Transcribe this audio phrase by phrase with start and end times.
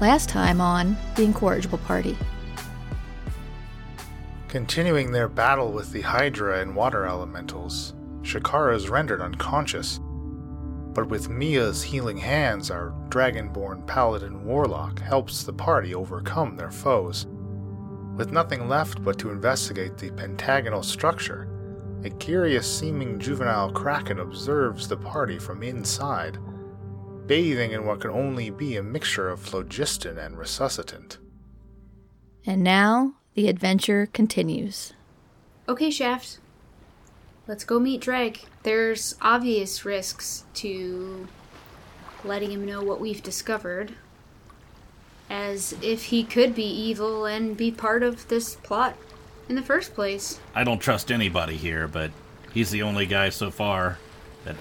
[0.00, 2.16] Last time on The Incorrigible Party.
[4.46, 9.98] Continuing their battle with the Hydra and water elementals, Shakara is rendered unconscious.
[10.94, 17.26] But with Mia's healing hands, our dragonborn paladin warlock helps the party overcome their foes.
[18.14, 21.48] With nothing left but to investigate the pentagonal structure,
[22.04, 26.38] a curious seeming juvenile kraken observes the party from inside
[27.28, 31.18] bathing in what can only be a mixture of phlogiston and resuscitant.
[32.44, 34.94] And now the adventure continues.
[35.68, 36.38] Okay, Shaft.
[37.46, 38.40] Let's go meet Dreg.
[38.62, 41.28] There's obvious risks to
[42.24, 43.92] letting him know what we've discovered.
[45.30, 48.96] As if he could be evil and be part of this plot
[49.48, 50.40] in the first place.
[50.54, 52.10] I don't trust anybody here, but
[52.52, 53.98] he's the only guy so far
[54.44, 54.56] that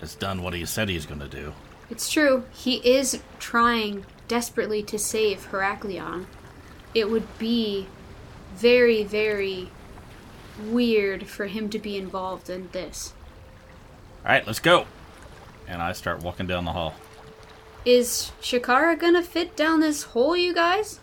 [0.00, 1.52] has done what he said he's going to do.
[1.90, 2.44] It's true.
[2.52, 6.26] He is trying desperately to save Heraklion.
[6.94, 7.86] It would be
[8.54, 9.70] very, very
[10.64, 13.12] weird for him to be involved in this.
[14.24, 14.86] All right, let's go.
[15.68, 16.94] And I start walking down the hall.
[17.84, 20.98] Is Shakara gonna fit down this hole, you guys?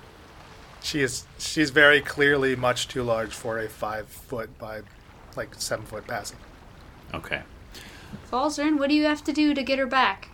[0.81, 1.25] She is.
[1.37, 4.81] She's very clearly much too large for a five foot by,
[5.37, 6.39] like seven foot passing.
[7.13, 7.43] Okay.
[8.29, 10.29] Falzern, what do you have to do to get her back?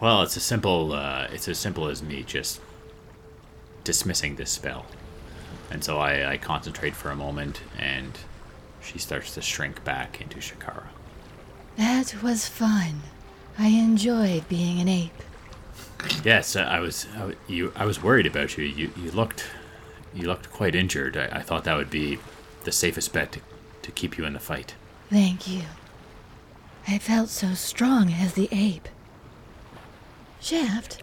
[0.00, 0.92] Well, it's as simple.
[0.92, 2.60] Uh, it's as simple as me just
[3.84, 4.86] dismissing this spell,
[5.70, 8.18] and so I, I concentrate for a moment, and
[8.80, 10.86] she starts to shrink back into Shakara.
[11.76, 13.02] That was fun.
[13.58, 15.22] I enjoyed being an ape.
[16.24, 17.06] Yes, I was.
[17.16, 17.72] I, you.
[17.76, 18.64] I was worried about you.
[18.64, 18.90] You.
[18.96, 19.46] You looked.
[20.14, 21.16] You looked quite injured.
[21.16, 22.18] I, I thought that would be
[22.64, 23.40] the safest bet to,
[23.82, 24.74] to keep you in the fight.
[25.10, 25.62] Thank you.
[26.86, 28.88] I felt so strong as the ape.
[30.42, 31.00] Shaft,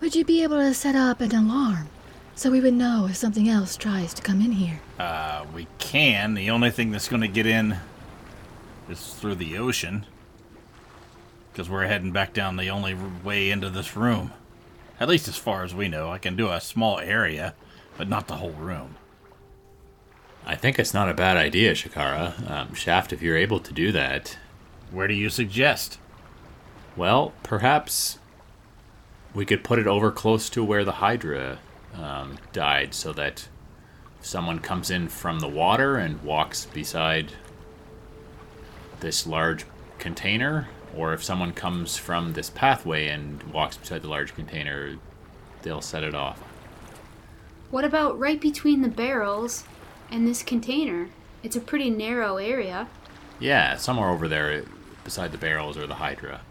[0.00, 1.90] would you be able to set up an alarm
[2.34, 4.80] so we would know if something else tries to come in here?
[4.98, 6.32] Uh, we can.
[6.32, 7.76] The only thing that's going to get in
[8.88, 10.06] is through the ocean.
[11.52, 14.32] Because we're heading back down the only way into this room.
[14.98, 16.10] At least as far as we know.
[16.10, 17.52] I can do a small area,
[17.98, 18.94] but not the whole room.
[20.46, 22.50] I think it's not a bad idea, Shakara.
[22.50, 24.38] Um, Shaft, if you're able to do that.
[24.90, 25.98] Where do you suggest?
[26.96, 28.19] Well, perhaps
[29.34, 31.58] we could put it over close to where the Hydra
[31.94, 33.48] um, died so that
[34.20, 37.32] someone comes in from the water and walks beside
[39.00, 39.64] this large
[39.98, 44.96] container, or if someone comes from this pathway and walks beside the large container,
[45.62, 46.38] they'll set it off.
[47.70, 49.64] What about right between the barrels
[50.10, 51.08] and this container?
[51.42, 52.88] It's a pretty narrow area.
[53.38, 54.64] Yeah, somewhere over there
[55.04, 56.42] beside the barrels or the Hydra.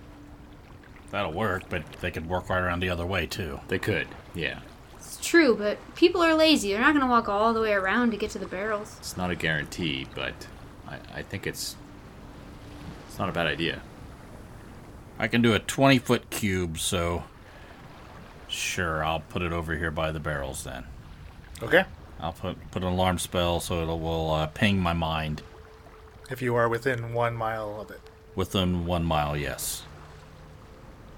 [1.12, 3.60] That'll work, but they could work right around the other way, too.
[3.68, 4.60] They could, yeah.
[4.96, 6.72] It's true, but people are lazy.
[6.72, 8.96] They're not going to walk all the way around to get to the barrels.
[9.00, 10.34] It's not a guarantee, but
[10.88, 11.76] I, I think it's
[13.08, 13.82] it's not a bad idea.
[15.18, 17.24] I can do a 20 foot cube, so
[18.48, 20.86] sure, I'll put it over here by the barrels then.
[21.62, 21.86] Okay.
[22.20, 25.42] I'll put put an alarm spell so it will uh, ping my mind.
[26.30, 28.02] If you are within one mile of it.
[28.36, 29.84] Within one mile, yes.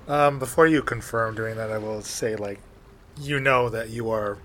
[0.08, 2.60] Um, before you confirm doing that, I will say, like,
[3.20, 4.38] you know that you are,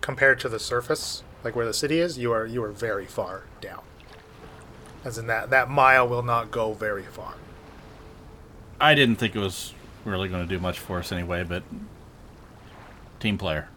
[0.00, 3.44] compared to the surface, like where the city is, you are you are very far
[3.60, 3.80] down.
[5.04, 7.34] As in that that mile will not go very far.
[8.80, 11.62] I didn't think it was really going to do much for us anyway, but
[13.18, 13.68] team player.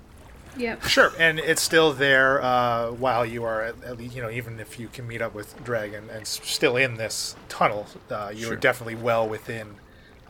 [0.55, 0.83] Yep.
[0.83, 4.59] Sure, and it's still there uh, while you are at, at least, you know, even
[4.59, 8.43] if you can meet up with Dragon and s- still in this tunnel, uh, you
[8.45, 8.53] Sure.
[8.53, 9.75] are definitely well within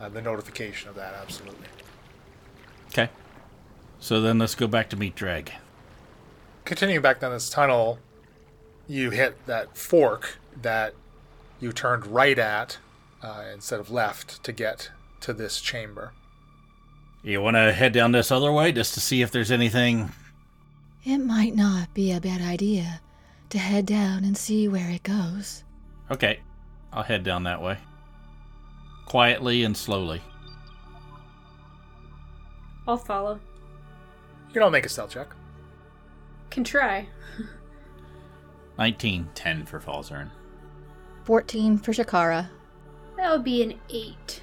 [0.00, 1.14] uh, the notification of that.
[1.14, 1.66] Absolutely.
[2.88, 3.10] Okay.
[3.98, 5.52] So then let's go back to meet Dreg.
[6.64, 7.98] Continuing back down this tunnel,
[8.86, 10.94] you hit that fork that
[11.60, 12.78] you turned right at
[13.22, 16.12] uh, instead of left to get to this chamber.
[17.22, 20.12] You want to head down this other way just to see if there's anything?
[21.04, 23.00] It might not be a bad idea
[23.50, 25.64] to head down and see where it goes.
[26.10, 26.40] Okay,
[26.92, 27.78] I'll head down that way.
[29.06, 30.22] Quietly and slowly.
[32.86, 33.40] I'll follow.
[34.48, 35.34] You can all make a stealth check.
[36.50, 37.08] Can try.
[38.78, 39.28] 19.
[39.34, 40.30] 10 for Falzern.
[41.24, 42.48] 14 for Shakara.
[43.16, 44.42] That would be an eight.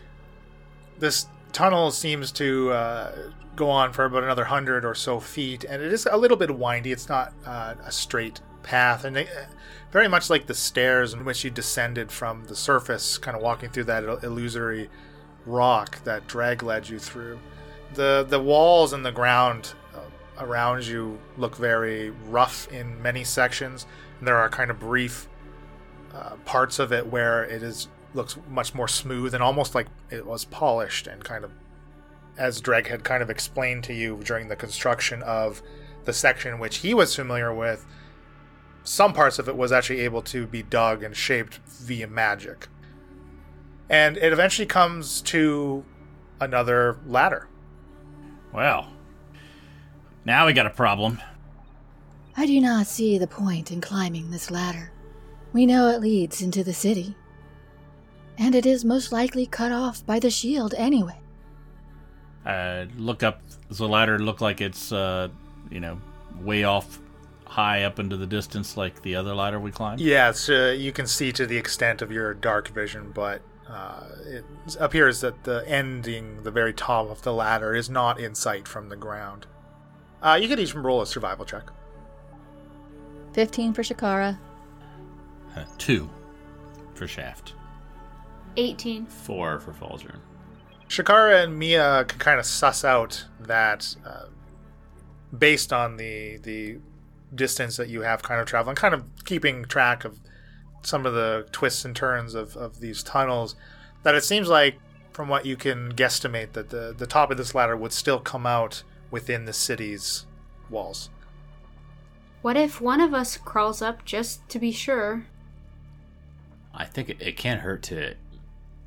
[0.97, 3.11] This tunnel seems to uh,
[3.55, 6.55] go on for about another hundred or so feet, and it is a little bit
[6.55, 6.91] windy.
[6.91, 9.27] It's not uh, a straight path, and they,
[9.91, 13.69] very much like the stairs in which you descended from the surface, kind of walking
[13.69, 14.89] through that illusory
[15.45, 17.39] rock that Dreg led you through.
[17.93, 19.99] the the walls and the ground uh,
[20.45, 23.85] around you look very rough in many sections.
[24.19, 25.27] And there are kind of brief
[26.13, 30.25] uh, parts of it where it is looks much more smooth and almost like it
[30.25, 31.51] was polished and kind of
[32.37, 35.61] as Dreg had kind of explained to you during the construction of
[36.05, 37.85] the section which he was familiar with,
[38.83, 42.67] some parts of it was actually able to be dug and shaped via magic.
[43.89, 45.83] And it eventually comes to
[46.39, 47.47] another ladder.
[48.53, 48.87] Well,
[50.25, 51.21] now we got a problem.
[52.37, 54.91] I do not see the point in climbing this ladder.
[55.53, 57.15] We know it leads into the city.
[58.37, 61.19] And it is most likely cut off by the shield anyway.
[62.45, 63.41] Uh, look up.
[63.67, 65.27] Does the ladder look like it's, uh,
[65.69, 65.99] you know,
[66.39, 66.99] way off,
[67.51, 69.99] high up into the distance like the other ladder we climbed?
[69.99, 74.45] Yes, uh, you can see to the extent of your dark vision, but uh, it
[74.79, 78.87] appears that the ending, the very top of the ladder, is not in sight from
[78.87, 79.47] the ground.
[80.21, 81.69] Uh, you could each roll a survival check.
[83.33, 84.39] 15 for Shakara.
[85.53, 86.09] Uh, two
[86.93, 87.53] for Shaft.
[88.55, 89.07] 18.
[89.07, 90.19] Four for Falzern.
[90.87, 94.25] Shakara and Mia can kind of suss out that uh,
[95.37, 96.77] based on the the
[97.33, 100.19] distance that you have kind of traveling, kind of keeping track of
[100.83, 103.55] some of the twists and turns of, of these tunnels,
[104.03, 104.75] that it seems like
[105.11, 108.45] from what you can guesstimate that the, the top of this ladder would still come
[108.45, 110.25] out within the city's
[110.69, 111.09] walls.
[112.41, 115.27] What if one of us crawls up just to be sure?
[116.73, 118.15] I think it, it can't hurt to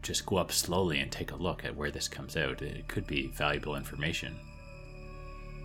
[0.02, 2.62] just go up slowly and take a look at where this comes out.
[2.62, 4.36] It could be valuable information.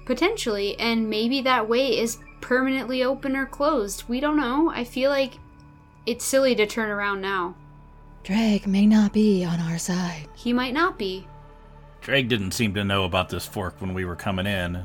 [0.09, 4.05] Potentially, and maybe that way is permanently open or closed.
[4.07, 4.71] We don't know.
[4.71, 5.35] I feel like
[6.07, 7.53] it's silly to turn around now.
[8.23, 10.27] Drake may not be on our side.
[10.33, 11.27] He might not be.
[12.01, 14.83] Drake didn't seem to know about this fork when we were coming in.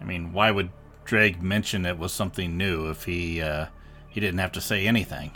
[0.00, 0.70] I mean, why would
[1.04, 3.66] Drake mention it was something new if he uh,
[4.08, 5.32] he didn't have to say anything?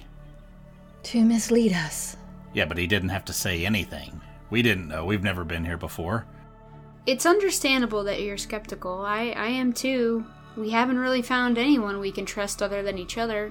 [1.02, 2.17] To mislead us.
[2.55, 4.20] Yeah, but he didn't have to say anything.
[4.49, 5.05] We didn't know.
[5.05, 6.25] We've never been here before.
[7.08, 9.00] It's understandable that you're skeptical.
[9.00, 10.26] I, I am too.
[10.58, 13.50] We haven't really found anyone we can trust other than each other.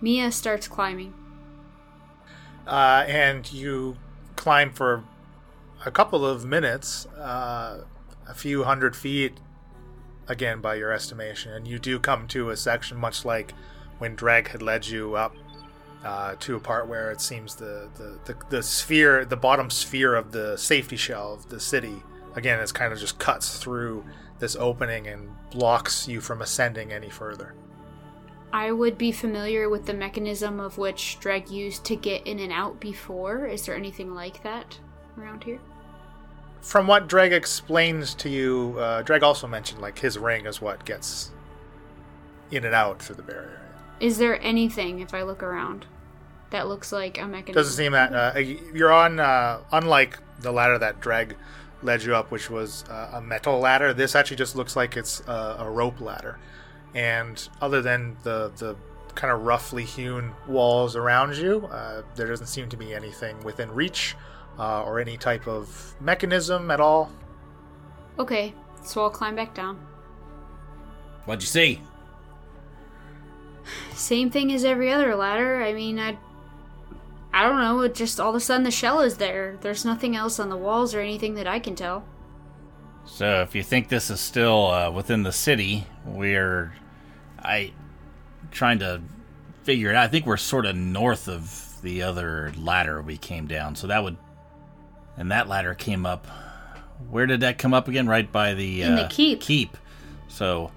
[0.00, 1.14] Mia starts climbing.
[2.66, 3.96] uh, and you
[4.34, 5.04] climb for
[5.86, 7.84] a couple of minutes, uh,
[8.28, 9.38] a few hundred feet,
[10.26, 13.54] again by your estimation, and you do come to a section much like
[13.98, 15.36] when Dreg had led you up
[16.04, 20.14] uh, to a part where it seems the, the, the, the sphere, the bottom sphere
[20.14, 22.02] of the safety shell of the city,
[22.34, 24.04] again, is kind of just cuts through
[24.38, 27.54] this opening and blocks you from ascending any further.
[28.52, 32.52] I would be familiar with the mechanism of which Dreg used to get in and
[32.52, 33.46] out before.
[33.46, 34.78] Is there anything like that
[35.18, 35.58] around here?
[36.62, 40.84] From what Dreg explains to you, uh, Dreg also mentioned like his ring is what
[40.84, 41.30] gets
[42.50, 43.60] in and out through the barrier.
[44.00, 45.86] Is there anything, if I look around,
[46.50, 47.54] that looks like a mechanism?
[47.54, 49.18] Doesn't seem that uh, you're on.
[49.20, 51.36] Uh, unlike the ladder that Dreg
[51.82, 55.20] led you up, which was uh, a metal ladder, this actually just looks like it's
[55.28, 56.38] uh, a rope ladder.
[56.94, 58.76] And other than the the
[59.14, 63.70] kind of roughly hewn walls around you, uh, there doesn't seem to be anything within
[63.72, 64.16] reach
[64.58, 67.10] uh, or any type of mechanism at all.
[68.18, 69.76] Okay, so I'll climb back down.
[71.24, 71.82] What'd you see?
[73.94, 75.62] Same thing as every other ladder.
[75.62, 76.18] I mean, I.
[77.30, 79.58] I don't know, it just all of a sudden the shell is there.
[79.60, 82.04] There's nothing else on the walls or anything that I can tell.
[83.04, 86.72] So if you think this is still uh, within the city, we're
[87.38, 87.72] I
[88.50, 89.02] trying to
[89.62, 90.04] figure it out.
[90.04, 93.76] I think we're sort of north of the other ladder we came down.
[93.76, 94.16] So that would
[95.16, 96.26] and that ladder came up.
[97.10, 98.06] Where did that come up again?
[98.06, 99.40] Right by the In the uh, keep.
[99.40, 99.76] Keep.
[100.28, 100.70] So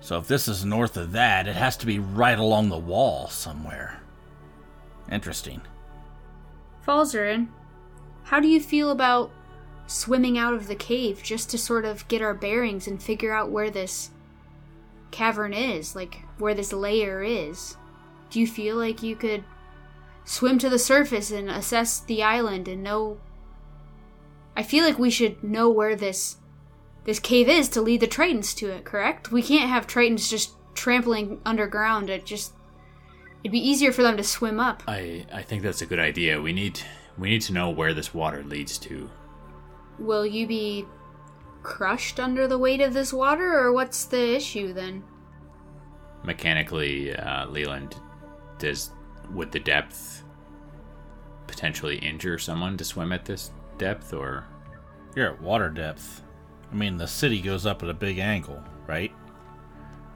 [0.00, 3.28] so if this is north of that, it has to be right along the wall
[3.28, 4.00] somewhere.
[5.10, 5.62] Interesting.
[6.86, 7.48] Falzarin,
[8.24, 9.30] how do you feel about
[9.86, 13.50] swimming out of the cave just to sort of get our bearings and figure out
[13.50, 14.10] where this
[15.10, 17.76] cavern is, like where this layer is?
[18.30, 19.44] Do you feel like you could
[20.24, 23.18] swim to the surface and assess the island and know
[24.58, 26.37] I feel like we should know where this
[27.08, 29.32] this cave is to lead the Tritons to it, correct?
[29.32, 32.10] We can't have Tritons just trampling underground.
[32.10, 32.52] It just
[33.42, 34.82] it'd be easier for them to swim up.
[34.86, 36.38] I I think that's a good idea.
[36.38, 36.78] We need
[37.16, 39.10] we need to know where this water leads to.
[39.98, 40.84] Will you be
[41.62, 45.02] crushed under the weight of this water, or what's the issue then?
[46.24, 47.96] Mechanically, uh, Leland,
[48.58, 48.90] does
[49.32, 50.24] would the depth
[51.46, 54.44] potentially injure someone to swim at this depth, or
[55.16, 56.22] You're at water depth.
[56.70, 59.12] I mean, the city goes up at a big angle, right?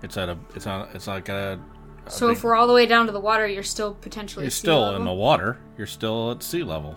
[0.03, 0.37] It's at a.
[0.55, 0.89] It's on.
[0.95, 1.59] It's like a.
[2.07, 4.45] a So big- if we're all the way down to the water, you're still potentially
[4.45, 4.97] you're sea still level?
[4.97, 5.59] in the water.
[5.79, 6.97] You're still at sea level.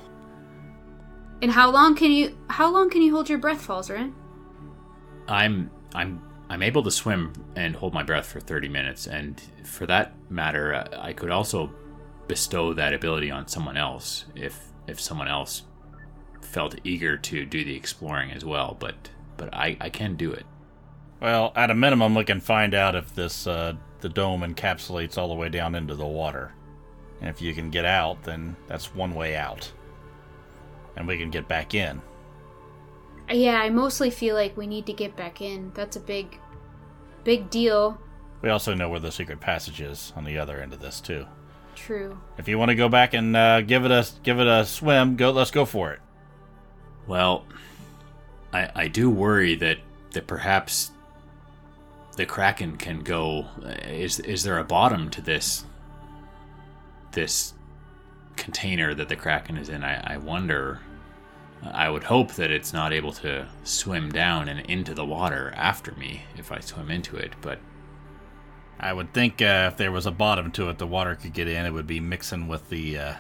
[1.42, 4.14] And how long can you how long can you hold your breath, Falzarin?
[5.28, 9.86] I'm I'm I'm able to swim and hold my breath for 30 minutes, and for
[9.88, 11.72] that matter, uh, I could also
[12.28, 15.64] bestow that ability on someone else if if someone else
[16.42, 18.76] felt eager to do the exploring as well.
[18.80, 20.46] But but I I can do it.
[21.22, 25.28] Well, at a minimum, we can find out if this uh, the dome encapsulates all
[25.28, 26.54] the way down into the water,
[27.22, 29.72] and if you can get out, then that's one way out,
[30.96, 32.02] and we can get back in.
[33.30, 35.72] Yeah, I mostly feel like we need to get back in.
[35.74, 36.40] That's a big
[37.24, 38.00] big deal.
[38.42, 41.26] We also know where the secret passage is on the other end of this too.
[41.76, 42.20] True.
[42.38, 45.16] If you want to go back and uh, give it a give it a swim,
[45.16, 45.32] go.
[45.32, 46.00] Let's go for it.
[47.08, 47.46] Well,
[48.56, 49.78] I I do worry that
[50.12, 50.92] that perhaps
[52.16, 53.48] the kraken can go.
[53.88, 55.66] Is is there a bottom to this
[57.12, 57.54] this
[58.36, 59.84] container that the kraken is in?
[59.84, 60.80] I, I wonder.
[61.64, 65.94] I would hope that it's not able to swim down and into the water after
[65.94, 67.34] me if I swim into it.
[67.42, 67.60] But
[68.80, 71.48] I would think uh, if there was a bottom to it, the water could get
[71.48, 71.66] in.
[71.66, 73.14] It would be mixing with the uh,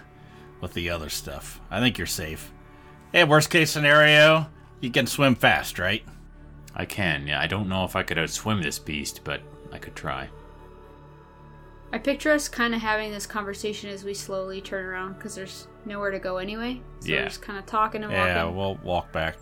[0.61, 1.59] with the other stuff.
[1.71, 2.51] I think you're safe.
[3.11, 4.47] Hey, worst case scenario,
[4.81, 6.03] you can swim fast, right?
[6.75, 7.27] I can.
[7.27, 9.41] Yeah, I don't know if I could outswim this beast, but
[9.71, 10.29] I could try.
[11.93, 15.67] I picture us kind of having this conversation as we slowly turn around because there's
[15.85, 16.81] nowhere to go anyway.
[16.99, 17.19] So Yeah.
[17.21, 18.27] we're just kind of talking and walking.
[18.35, 19.37] Yeah, we'll walk back.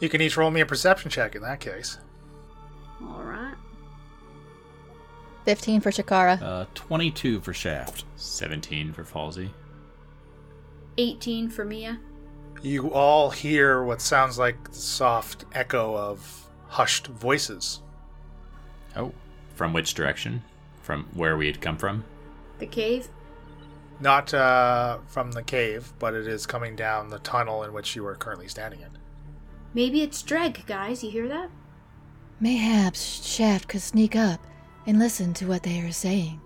[0.00, 1.98] You can each roll me a perception check in that case.
[3.02, 3.54] All right.
[5.46, 6.40] 15 for Shakara.
[6.42, 8.04] Uh, 22 for Shaft.
[8.16, 9.50] 17 for Falsey.
[10.98, 11.98] 18 for Mia.
[12.62, 17.80] You all hear what sounds like the soft echo of hushed voices.
[18.96, 19.12] Oh,
[19.54, 20.42] From which direction?
[20.82, 22.04] From where we had come from?
[22.58, 23.08] The cave.
[24.00, 28.06] Not uh, from the cave, but it is coming down the tunnel in which you
[28.06, 28.88] are currently standing in.
[29.74, 31.02] Maybe it's Dreg, guys.
[31.04, 31.50] You hear that?
[32.40, 34.40] Mayhaps Shaft could sneak up
[34.86, 36.40] and listen to what they are saying.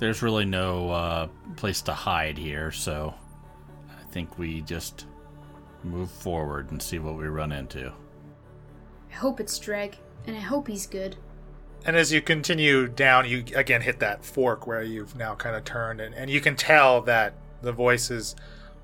[0.00, 3.14] there's really no uh, place to hide here, so
[3.88, 5.06] I think we just
[5.84, 7.92] move forward and see what we run into.
[9.10, 11.16] I hope it's Dreg, and I hope he's good.
[11.86, 15.64] And as you continue down, you again hit that fork where you've now kind of
[15.64, 18.34] turned, and, and you can tell that the voices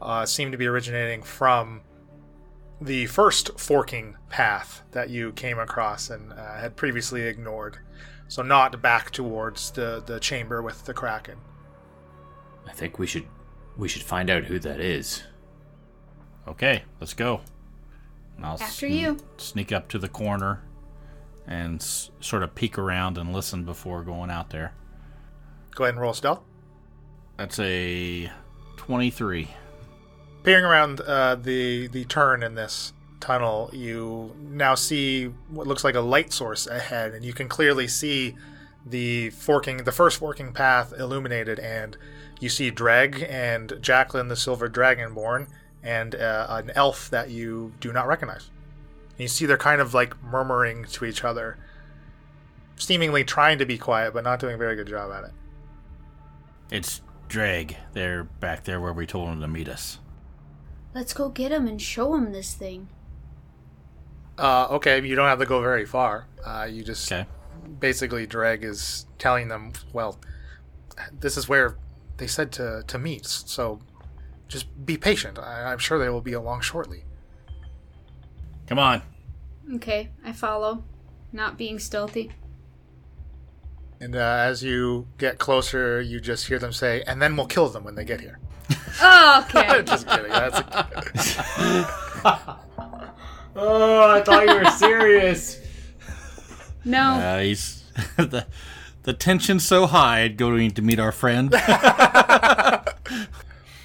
[0.00, 1.80] uh, seem to be originating from
[2.80, 7.78] the first forking path that you came across and uh, had previously ignored.
[8.28, 11.38] So, not back towards the, the chamber with the Kraken.
[12.66, 13.26] I think we should
[13.76, 15.22] we should find out who that is.
[16.48, 17.40] Okay, let's go.
[18.36, 19.16] And I'll After sne- you.
[19.36, 20.62] Sneak up to the corner
[21.46, 24.72] and s- sort of peek around and listen before going out there.
[25.74, 26.40] Go ahead and roll stealth.
[27.36, 28.30] That's a
[28.76, 29.48] 23.
[30.42, 35.94] Peering around uh, the the turn in this tunnel, you now see what looks like
[35.94, 38.34] a light source ahead, and you can clearly see
[38.86, 41.98] the forking, the first forking path illuminated, and
[42.40, 45.46] you see Dreg and Jacqueline, the Silver Dragonborn,
[45.82, 48.50] and uh, an elf that you do not recognize.
[49.12, 51.58] And you see they're kind of like murmuring to each other,
[52.76, 55.30] seemingly trying to be quiet, but not doing a very good job at it.
[56.70, 57.76] It's Dreg.
[57.92, 59.98] They're back there where we told them to meet us.
[60.94, 62.88] Let's go get him and show him this thing.
[64.38, 66.26] Uh, okay, you don't have to go very far.
[66.44, 67.28] Uh, you just Okay.
[67.78, 70.18] basically Dreg is telling them, well,
[71.12, 71.76] this is where
[72.16, 73.80] they said to, to meet, so
[74.50, 75.38] just be patient.
[75.38, 77.04] I, I'm sure they will be along shortly.
[78.66, 79.02] Come on.
[79.74, 80.84] Okay, I follow.
[81.32, 82.32] Not being stealthy.
[84.00, 87.68] And uh, as you get closer, you just hear them say, and then we'll kill
[87.68, 88.38] them when they get here.
[89.02, 89.82] Oh, okay.
[89.86, 90.30] just kidding.
[90.30, 90.58] That's
[93.56, 95.58] Oh, I thought you were serious.
[96.84, 97.14] No.
[97.14, 97.84] Uh, he's
[98.16, 98.46] the
[99.04, 101.52] the tension's so high going to meet our friend.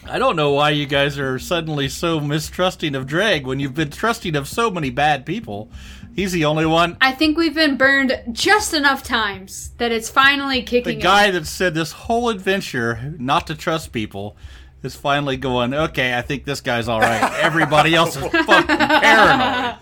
[0.07, 3.89] I don't know why you guys are suddenly so mistrusting of Dreg when you've been
[3.89, 5.71] trusting of so many bad people.
[6.15, 6.95] He's the only one.
[7.01, 10.99] I think we've been burned just enough times that it's finally kicking.
[10.99, 11.33] The guy in.
[11.33, 14.37] that said this whole adventure not to trust people
[14.83, 15.73] is finally going.
[15.73, 17.33] Okay, I think this guy's all right.
[17.43, 19.75] Everybody else is fucking paranoid.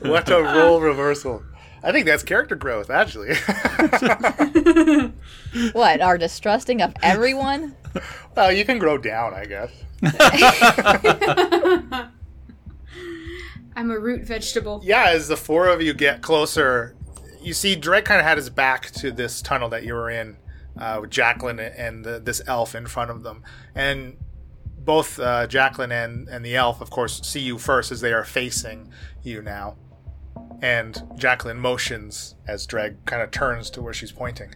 [0.00, 1.42] what a role reversal.
[1.82, 3.34] I think that's character growth, actually.
[5.72, 7.74] What, are distrusting of everyone?
[8.36, 9.70] well, you can grow down, I guess.
[13.76, 14.80] I'm a root vegetable.
[14.82, 16.96] Yeah, as the four of you get closer,
[17.40, 20.36] you see Drake kind of had his back to this tunnel that you were in
[20.76, 23.44] uh, with Jacqueline and the, this elf in front of them.
[23.74, 24.16] And
[24.78, 28.24] both uh, Jacqueline and, and the elf, of course, see you first as they are
[28.24, 28.90] facing
[29.22, 29.76] you now.
[30.62, 34.54] And Jacqueline motions as Dreg kind of turns to where she's pointing.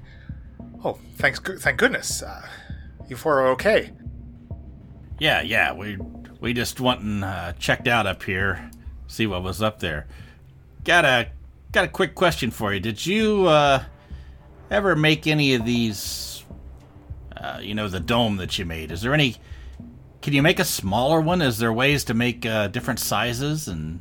[0.85, 2.23] Oh, thanks, thank goodness.
[2.23, 2.47] Uh,
[3.09, 3.93] you four are okay.
[5.19, 5.73] Yeah, yeah.
[5.73, 5.99] We
[6.41, 8.71] we just went and uh, checked out up here,
[9.07, 10.07] see what was up there.
[10.85, 11.29] Got a
[11.71, 12.81] got a quick question for you.
[12.81, 13.85] Did you uh,
[14.71, 16.45] ever make any of these?
[17.37, 18.91] Uh, you know, the dome that you made.
[18.91, 19.37] Is there any?
[20.21, 21.43] Can you make a smaller one?
[21.43, 24.01] Is there ways to make uh, different sizes and?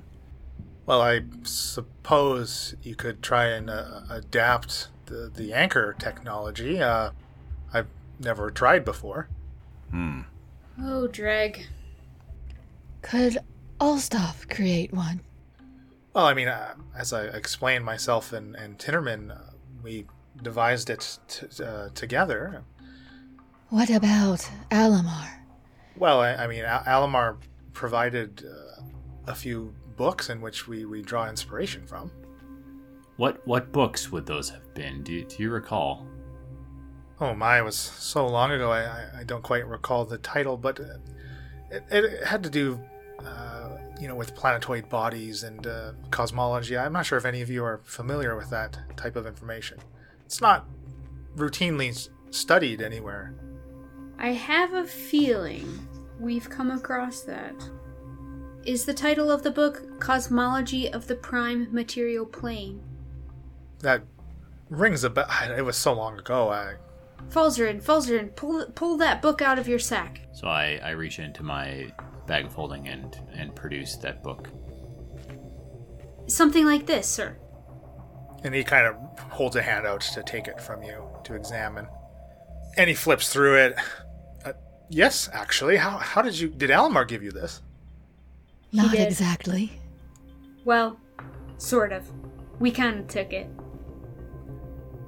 [0.85, 6.81] Well, I suppose you could try and uh, adapt the, the anchor technology.
[6.81, 7.11] Uh,
[7.71, 7.87] I've
[8.21, 9.27] never tried before.
[9.89, 10.21] Hmm.
[10.81, 11.65] Oh, Dreg.
[13.01, 13.37] Could
[13.79, 15.21] Ulstaff create one?
[16.13, 19.51] Well, I mean, uh, as I explained myself and, and Tinnerman, uh,
[19.83, 20.05] we
[20.41, 22.63] devised it t- uh, together.
[23.69, 25.29] What about Alamar?
[25.95, 27.37] Well, I, I mean, Al- Alamar
[27.73, 28.81] provided uh,
[29.27, 32.11] a few books in which we, we draw inspiration from.
[33.17, 35.03] What what books would those have been?
[35.03, 36.07] Do do you recall?
[37.21, 38.71] Oh my, it was so long ago.
[38.71, 40.79] I, I, don't quite recall the title, but
[41.69, 42.79] it, it had to do,
[43.23, 46.75] uh, you know, with planetoid bodies and uh, cosmology.
[46.75, 49.77] I'm not sure if any of you are familiar with that type of information.
[50.25, 50.67] It's not
[51.35, 53.35] routinely studied anywhere.
[54.17, 55.87] I have a feeling
[56.19, 57.53] we've come across that.
[58.65, 62.81] Is the title of the book Cosmology of the Prime Material Plane?
[63.79, 64.01] That
[64.71, 65.27] rings a bell.
[65.55, 66.49] It was so long ago.
[66.49, 66.75] I
[67.29, 70.21] Falzarin, Falzarin, pull pull that book out of your sack.
[70.33, 71.91] So I, I reach into my
[72.27, 74.49] bag of holding and and produce that book.
[76.27, 77.37] Something like this, sir.
[78.43, 81.87] and he kind of holds a hand out to take it from you to examine.
[82.77, 83.75] And he flips through it.
[84.45, 84.53] Uh,
[84.89, 85.77] yes, actually.
[85.77, 87.61] How how did you did Alamar give you this?
[88.71, 89.07] Not did.
[89.07, 89.71] exactly.
[90.65, 90.99] Well,
[91.57, 92.09] sort of.
[92.59, 93.49] We kind of took it.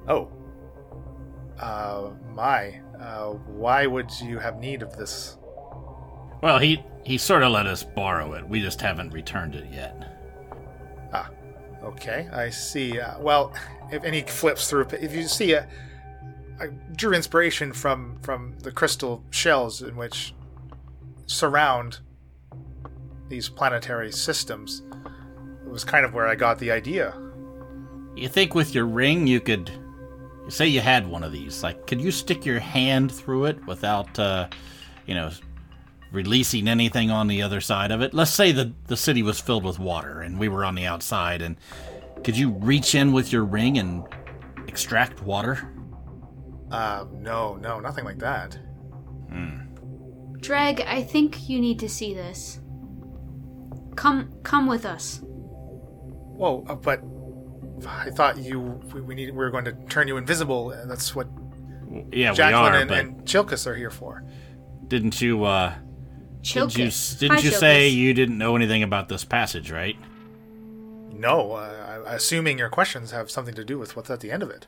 [0.08, 0.28] Oh.
[1.58, 2.80] Uh, my.
[2.98, 5.36] Uh, why would you have need of this?
[6.42, 8.48] Well, he he sort of let us borrow it.
[8.48, 10.16] We just haven't returned it yet.
[11.12, 11.30] Ah,
[11.82, 12.98] okay, I see.
[13.00, 13.54] Uh, well,
[13.92, 15.68] if any flips through, if you see a,
[16.60, 20.34] I drew inspiration from from the crystal shells in which
[21.26, 22.00] surround
[23.28, 24.82] these planetary systems.
[25.64, 27.14] It was kind of where I got the idea.
[28.14, 29.70] You think with your ring you could
[30.48, 31.62] say you had one of these?
[31.62, 34.48] Like, could you stick your hand through it without, uh,
[35.06, 35.30] you know,
[36.12, 38.14] releasing anything on the other side of it?
[38.14, 41.42] Let's say the the city was filled with water and we were on the outside,
[41.42, 41.56] and
[42.22, 44.04] could you reach in with your ring and
[44.66, 45.68] extract water?
[46.70, 48.58] Uh, no, no, nothing like that.
[49.30, 49.58] Hmm.
[50.40, 52.60] Dreg, I think you need to see this.
[53.96, 55.20] Come, come with us.
[55.22, 57.00] Whoa, uh, but
[57.86, 58.60] I thought you
[58.92, 60.70] we, we need we were going to turn you invisible.
[60.70, 61.26] and That's what
[62.12, 62.78] Yeah, we Jacqueline are.
[62.80, 64.22] and, but and Chilkus are here for.
[64.88, 65.44] didn't you?
[65.44, 65.74] uh
[66.42, 67.94] Didn't you, didn't Hi, you say Chilkus.
[67.96, 69.96] you didn't know anything about this passage, right?
[71.12, 74.42] No, uh, I- assuming your questions have something to do with what's at the end
[74.42, 74.66] of it.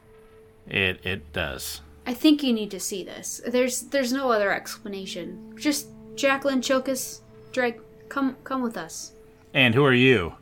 [0.66, 1.82] It it does.
[2.06, 3.40] I think you need to see this.
[3.46, 5.52] There's, there's no other explanation.
[5.58, 7.20] Just Jacqueline, Chilkus,
[7.52, 9.12] Dreg, come, come with us.
[9.52, 10.34] And who are you?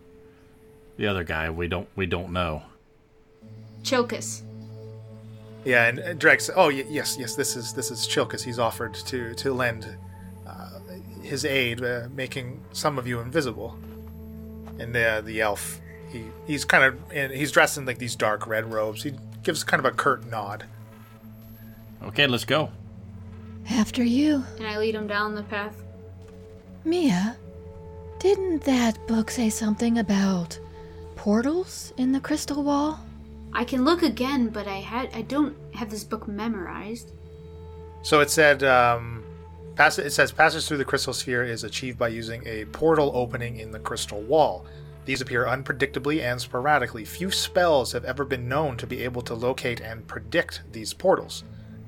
[0.96, 2.62] The other guy we don't we don't know.
[3.82, 4.42] Chilkus.
[5.64, 8.42] Yeah, and, and Dreg said, "Oh y- yes, yes, this is this is Chilkus.
[8.42, 9.96] He's offered to to lend
[10.46, 10.68] uh,
[11.22, 13.76] his aid, uh, making some of you invisible."
[14.78, 15.80] And the the elf,
[16.10, 19.02] he he's kind of and he's dressed in like these dark red robes.
[19.02, 20.64] He gives kind of a curt nod.
[22.04, 22.70] Okay, let's go.
[23.70, 25.82] After you, And I lead him down the path.
[26.84, 27.36] Mia.
[28.18, 30.58] Didn't that book say something about
[31.16, 33.00] portals in the crystal wall?
[33.52, 37.12] I can look again, but I had, I don't have this book memorized.
[38.02, 39.24] So it said, um,
[39.76, 43.58] pass- it says passage through the crystal sphere is achieved by using a portal opening
[43.58, 44.66] in the crystal wall.
[45.04, 47.04] These appear unpredictably and sporadically.
[47.04, 51.44] Few spells have ever been known to be able to locate and predict these portals.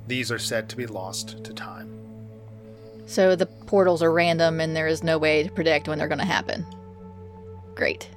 [0.07, 1.91] These are said to be lost to time.
[3.07, 6.19] So the portals are random and there is no way to predict when they're going
[6.19, 6.67] to happen.
[7.75, 8.09] Great.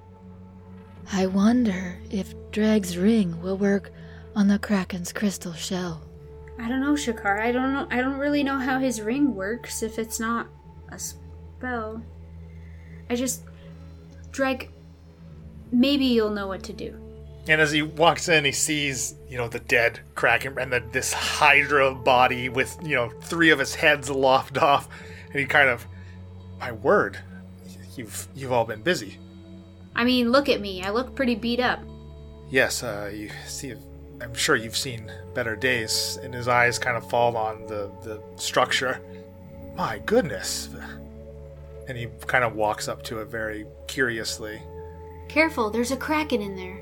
[1.11, 3.91] I wonder if Dreg's ring will work
[4.35, 6.01] on the Kraken's crystal shell.
[6.59, 7.39] I don't know, Shakar.
[7.39, 7.87] I don't know.
[7.89, 10.47] I don't really know how his ring works if it's not
[10.89, 12.03] a spell.
[13.09, 13.43] I just,
[14.31, 14.69] Dreg,
[15.71, 16.95] maybe you'll know what to do.
[17.47, 21.11] And as he walks in, he sees, you know, the dead Kraken and the, this
[21.11, 24.87] Hydra body with, you know, three of his heads lopped off.
[25.31, 25.87] And he kind of,
[26.59, 27.17] my word,
[27.95, 29.17] you've you've all been busy.
[29.99, 30.81] I mean, look at me.
[30.81, 31.81] I look pretty beat up.
[32.49, 33.73] Yes, uh, you see,
[34.21, 36.17] I'm sure you've seen better days.
[36.23, 39.01] And his eyes kind of fall on the the structure.
[39.75, 40.69] My goodness.
[41.89, 44.61] And he kind of walks up to it very curiously.
[45.27, 46.79] Careful, there's a kraken in there.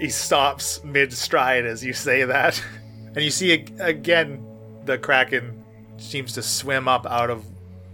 [0.00, 2.60] he stops mid stride as you say that.
[3.14, 4.44] And you see ag- again
[4.84, 5.64] the Kraken
[5.96, 7.46] seems to swim up out of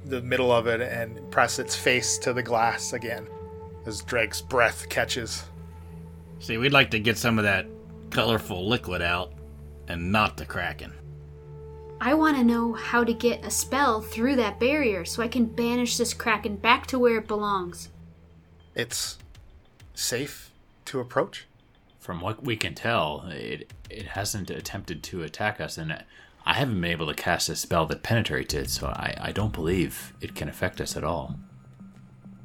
[0.05, 3.29] the middle of it and press its face to the glass again
[3.87, 5.45] as Drake's breath catches.
[6.39, 7.67] See, we'd like to get some of that
[8.11, 9.33] colorful liquid out
[9.89, 10.93] and not the Kraken.
[12.01, 15.45] I want to know how to get a spell through that barrier so I can
[15.45, 17.91] banish this kraken back to where it belongs.
[18.75, 19.19] It's
[19.95, 20.51] safe
[20.87, 21.47] to approach.
[22.01, 26.03] From what we can tell, it it hasn't attempted to attack us, and
[26.45, 29.53] I haven't been able to cast a spell that penetrates it, so I, I don't
[29.53, 31.37] believe it can affect us at all.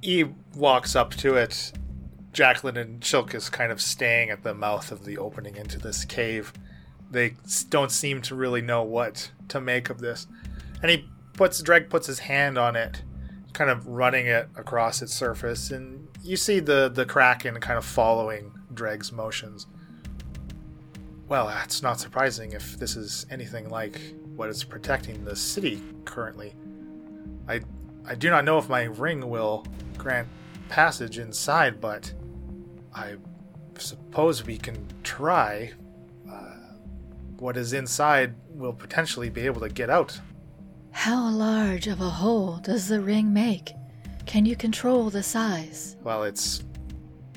[0.01, 1.73] He walks up to it.
[2.33, 6.53] Jacqueline and Chilkus kind of staying at the mouth of the opening into this cave.
[7.09, 7.35] They
[7.69, 10.27] don't seem to really know what to make of this.
[10.81, 13.01] And he puts Dreg puts his hand on it,
[13.53, 17.85] kind of running it across its surface, and you see the the kraken kind of
[17.85, 19.67] following Dreg's motions.
[21.27, 23.99] Well, that's not surprising if this is anything like
[24.35, 26.55] what is protecting the city currently.
[27.47, 27.61] I
[28.07, 29.65] I do not know if my ring will
[29.97, 30.29] grant
[30.69, 32.13] passage inside, but
[32.95, 33.15] I
[33.77, 35.73] suppose we can try.
[36.29, 36.55] Uh,
[37.37, 40.19] what is inside will potentially be able to get out.
[40.91, 43.73] How large of a hole does the ring make?
[44.25, 45.97] Can you control the size?
[46.01, 46.63] Well, it's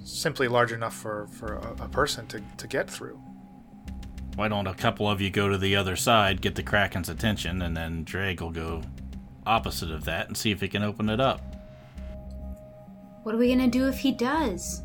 [0.04, 3.20] simply large enough for, for a, a person to, to get through.
[4.36, 7.60] Why don't a couple of you go to the other side, get the Kraken's attention,
[7.60, 8.82] and then Drake will go
[9.46, 11.40] opposite of that and see if he can open it up.
[13.22, 14.82] What are we gonna do if he does?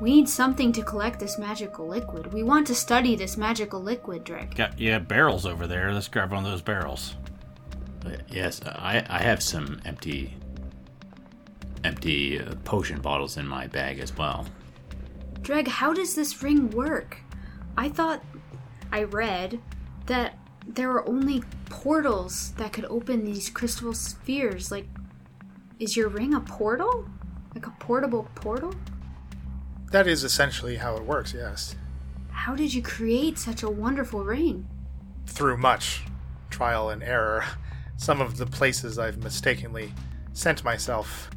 [0.00, 2.32] We need something to collect this magical liquid.
[2.32, 4.54] We want to study this magical liquid, Drake.
[4.54, 5.92] Got you have barrels over there.
[5.92, 7.14] Let's grab one of those barrels.
[8.00, 10.36] But yes, I, I have some empty
[11.84, 14.46] empty uh, potion bottles in my bag as well.
[15.42, 17.18] Dreg, how does this ring work?
[17.76, 18.22] I thought
[18.90, 19.60] I read
[20.06, 24.70] that there are only portals that could open these crystal spheres.
[24.70, 24.86] Like,
[25.78, 27.08] is your ring a portal?
[27.54, 28.74] Like a portable portal?
[29.92, 31.76] That is essentially how it works, yes.
[32.30, 34.66] How did you create such a wonderful ring?
[35.26, 36.02] Through much
[36.50, 37.44] trial and error,
[37.96, 39.92] some of the places I've mistakenly
[40.32, 41.30] sent myself.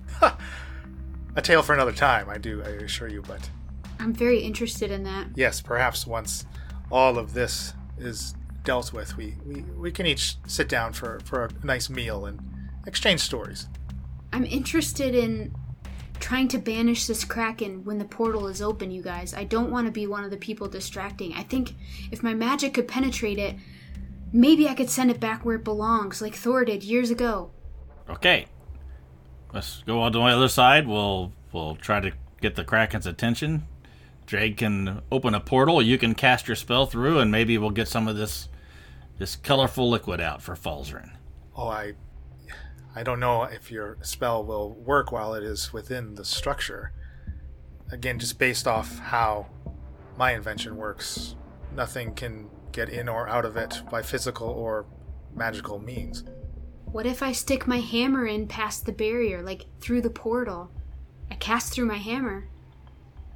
[1.36, 3.50] a tale for another time, I do, I assure you, but
[4.00, 5.28] I'm very interested in that.
[5.36, 6.46] yes, perhaps once
[6.92, 8.36] all of this is
[8.68, 12.38] dealt with, we, we, we can each sit down for, for a nice meal and
[12.86, 13.70] exchange stories.
[14.34, 15.56] I'm interested in
[16.20, 19.34] trying to banish this kraken when the portal is open, you guys.
[19.34, 21.34] I don't want to be one of the people distracting.
[21.34, 21.76] I think
[22.12, 23.56] if my magic could penetrate it,
[24.34, 27.52] maybe I could send it back where it belongs, like Thor did years ago.
[28.10, 28.48] Okay.
[29.54, 30.88] Let's go on to the other side.
[30.88, 33.66] We'll we'll try to get the Kraken's attention.
[34.26, 35.82] Drake can open a portal.
[35.82, 38.50] You can cast your spell through, and maybe we'll get some of this
[39.18, 41.12] this colorful liquid out for Falzarin.
[41.56, 41.94] Oh, I,
[42.96, 46.92] I don't know if your spell will work while it is within the structure.
[47.92, 49.48] Again, just based off how
[50.18, 51.36] my invention works,
[51.76, 54.86] nothing can get in or out of it by physical or
[55.34, 56.24] magical means.
[56.86, 60.72] What if I stick my hammer in past the barrier, like through the portal?
[61.30, 62.48] I cast through my hammer.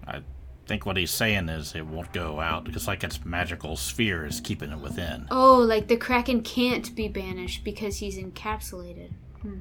[0.07, 0.21] I
[0.71, 4.39] think what he's saying is it won't go out because like its magical sphere is
[4.39, 5.27] keeping it within.
[5.29, 9.11] Oh, like the kraken can't be banished because he's encapsulated.
[9.41, 9.57] Hmm.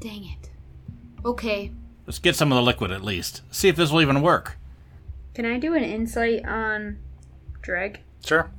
[0.00, 0.48] Dang it.
[1.26, 1.72] Okay.
[2.06, 3.42] Let's get some of the liquid at least.
[3.50, 4.56] See if this will even work.
[5.34, 7.00] Can I do an insight on
[7.60, 8.00] Dreg?
[8.24, 8.50] Sure.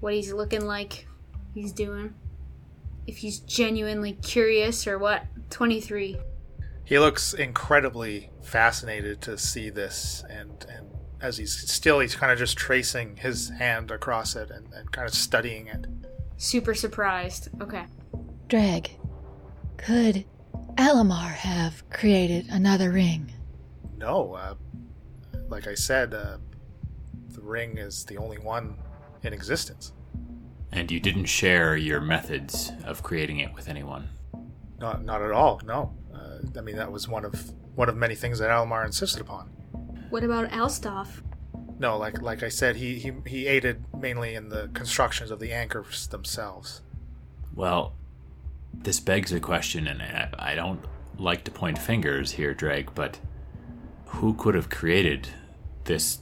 [0.00, 1.06] What he's looking like,
[1.52, 2.14] he's doing?
[3.06, 5.24] If he's genuinely curious or what?
[5.50, 6.16] 23.
[6.84, 12.38] He looks incredibly fascinated to see this, and, and as he's still, he's kind of
[12.38, 15.86] just tracing his hand across it and, and kind of studying it.
[16.36, 17.48] Super surprised.
[17.60, 17.84] Okay.
[18.48, 18.90] Dreg,
[19.78, 20.26] could
[20.76, 23.32] Alamar have created another ring?
[23.96, 24.54] No, uh,
[25.48, 26.36] like I said, uh,
[27.28, 28.76] the ring is the only one
[29.22, 29.92] in existence.
[30.72, 34.08] And you didn't share your methods of creating it with anyone.
[34.78, 35.60] Not, not at all.
[35.64, 35.94] No.
[36.34, 39.46] Uh, I mean, that was one of one of many things that Almar insisted upon.
[40.10, 41.22] What about Alstoff?
[41.78, 45.52] No, like like I said, he, he, he aided mainly in the constructions of the
[45.52, 46.82] anchors themselves.
[47.54, 47.94] Well,
[48.72, 50.84] this begs a question, and I, I don't
[51.18, 53.18] like to point fingers here, Drake, but
[54.06, 55.28] who could have created
[55.84, 56.18] this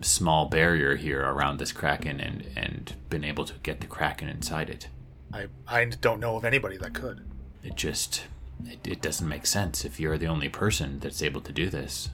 [0.00, 4.70] small barrier here around this kraken and, and been able to get the kraken inside
[4.70, 4.88] it?
[5.32, 7.26] I, I don't know of anybody that could.
[7.62, 8.24] It just
[8.68, 12.10] it, it doesn't make sense if you're the only person that's able to do this.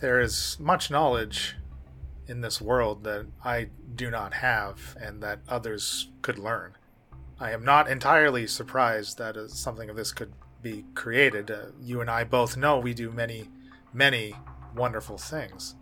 [0.00, 1.56] There is much knowledge
[2.26, 6.74] in this world that I do not have and that others could learn.
[7.38, 10.32] I am not entirely surprised that uh, something of this could
[10.62, 11.50] be created.
[11.50, 13.48] Uh, you and I both know we do many,
[13.92, 14.34] many
[14.74, 15.74] wonderful things.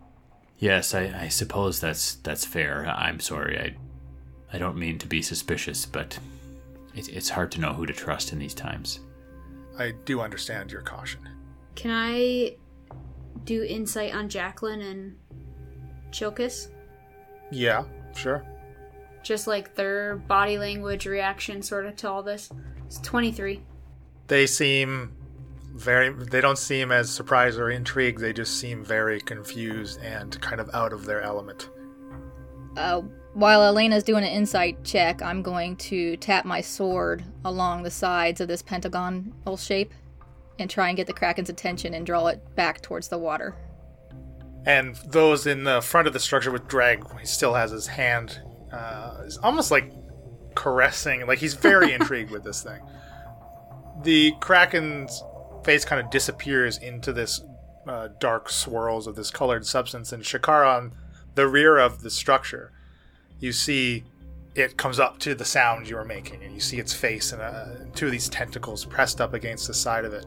[0.57, 2.85] Yes, I, I suppose that's that's fair.
[2.87, 3.59] I'm sorry.
[3.59, 3.75] I
[4.53, 6.19] I don't mean to be suspicious, but
[6.93, 8.99] it, it's hard to know who to trust in these times.
[9.81, 11.27] I do understand your caution.
[11.75, 12.57] Can I
[13.43, 15.15] do insight on Jacqueline and
[16.11, 16.69] Chilkus?
[17.51, 17.83] Yeah,
[18.15, 18.45] sure.
[19.23, 22.49] Just like their body language reaction sort of to all this.
[22.85, 23.61] It's 23.
[24.27, 25.15] They seem
[25.73, 30.59] very they don't seem as surprised or intrigued, they just seem very confused and kind
[30.59, 31.69] of out of their element.
[32.77, 33.01] Uh,
[33.33, 38.41] while Elena's doing an insight check, I'm going to tap my sword along the sides
[38.41, 39.93] of this pentagonal shape
[40.59, 43.55] and try and get the Kraken's attention and draw it back towards the water.
[44.65, 48.39] And those in the front of the structure with Dreg, he still has his hand,
[48.71, 49.91] uh, is almost like
[50.53, 52.81] caressing, like he's very intrigued with this thing.
[54.03, 55.23] The Kraken's
[55.63, 57.41] face kind of disappears into this
[57.87, 60.93] uh, dark swirls of this colored substance, and Shakara on
[61.35, 62.71] the rear of the structure,
[63.41, 64.05] you see
[64.55, 67.41] it comes up to the sound you were making, and you see its face and
[67.41, 70.25] uh, two of these tentacles pressed up against the side of it.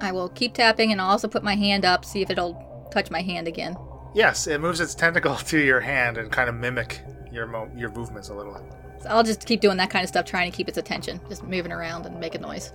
[0.00, 3.10] I will keep tapping and I'll also put my hand up, see if it'll touch
[3.10, 3.76] my hand again.
[4.14, 7.00] Yes, it moves its tentacle to your hand and kind of mimic
[7.32, 8.54] your mo- your movements a little.
[9.02, 11.42] So I'll just keep doing that kind of stuff, trying to keep its attention, just
[11.44, 12.72] moving around and making noise.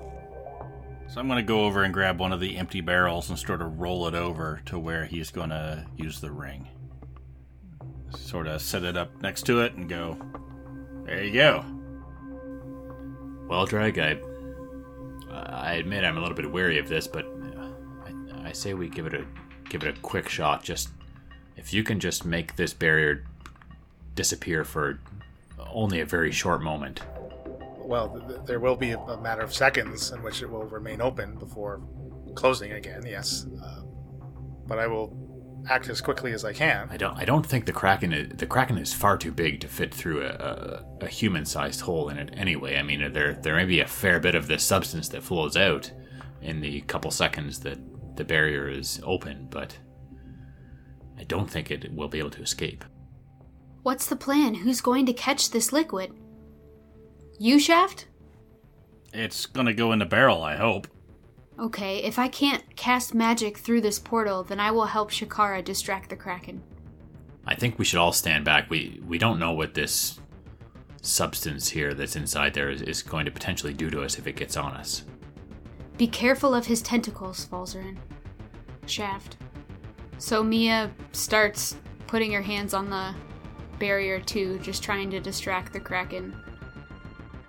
[1.08, 3.62] So I'm going to go over and grab one of the empty barrels and sort
[3.62, 6.70] of roll it over to where he's going to use the ring.
[8.16, 10.18] Sort of set it up next to it and go,
[11.06, 11.66] there you go.
[13.48, 14.20] Well, Dreg, I
[15.32, 17.26] I admit I'm a little bit wary of this, but
[18.06, 19.26] I, I say we give it a
[19.70, 20.64] give it a quick shot.
[20.64, 20.90] Just
[21.58, 23.26] if you can just make this barrier
[24.16, 25.00] disappear for
[25.72, 27.02] only a very short moment.
[27.78, 30.64] Well, th- th- there will be a, a matter of seconds in which it will
[30.64, 31.82] remain open before
[32.36, 33.06] closing again.
[33.06, 33.82] Yes, uh,
[34.68, 35.08] but I will
[35.70, 36.88] act as quickly as I can.
[36.90, 37.18] I don't.
[37.18, 38.14] I don't think the kraken.
[38.14, 42.10] Is, the kraken is far too big to fit through a, a, a human-sized hole
[42.10, 42.30] in it.
[42.34, 45.56] Anyway, I mean, there there may be a fair bit of this substance that flows
[45.56, 45.92] out
[46.42, 47.78] in the couple seconds that
[48.16, 49.78] the barrier is open, but
[51.18, 52.84] I don't think it will be able to escape.
[53.84, 54.54] What's the plan?
[54.56, 56.12] Who's going to catch this liquid?
[57.40, 58.08] You, Shaft?
[59.14, 60.88] It's going to go in the barrel, I hope.
[61.62, 66.10] Okay, if I can't cast magic through this portal, then I will help Shakara distract
[66.10, 66.64] the Kraken.
[67.46, 68.70] I think we should all stand back.
[68.72, 70.20] We we don't know what this
[71.04, 74.36] substance here that's inside there is, is going to potentially do to us if it
[74.36, 75.04] gets on us.
[75.98, 77.98] Be careful of his tentacles, Falzarin.
[78.88, 79.38] Shaft.
[80.18, 81.76] So Mia starts
[82.08, 83.14] putting her hands on the
[83.78, 86.36] barrier too, just trying to distract the Kraken.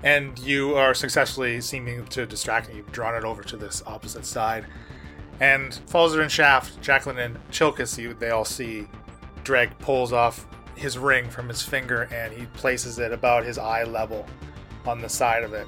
[0.02, 2.76] And you are successfully seeming to distract it.
[2.76, 4.66] You've drawn it over to this opposite side.
[5.40, 8.86] And Falzer and Shaft, Jacqueline and Chilkus, you, they all see
[9.44, 13.84] Dreg pulls off his ring from his finger and he places it about his eye
[13.84, 14.26] level
[14.86, 15.66] on the side of it.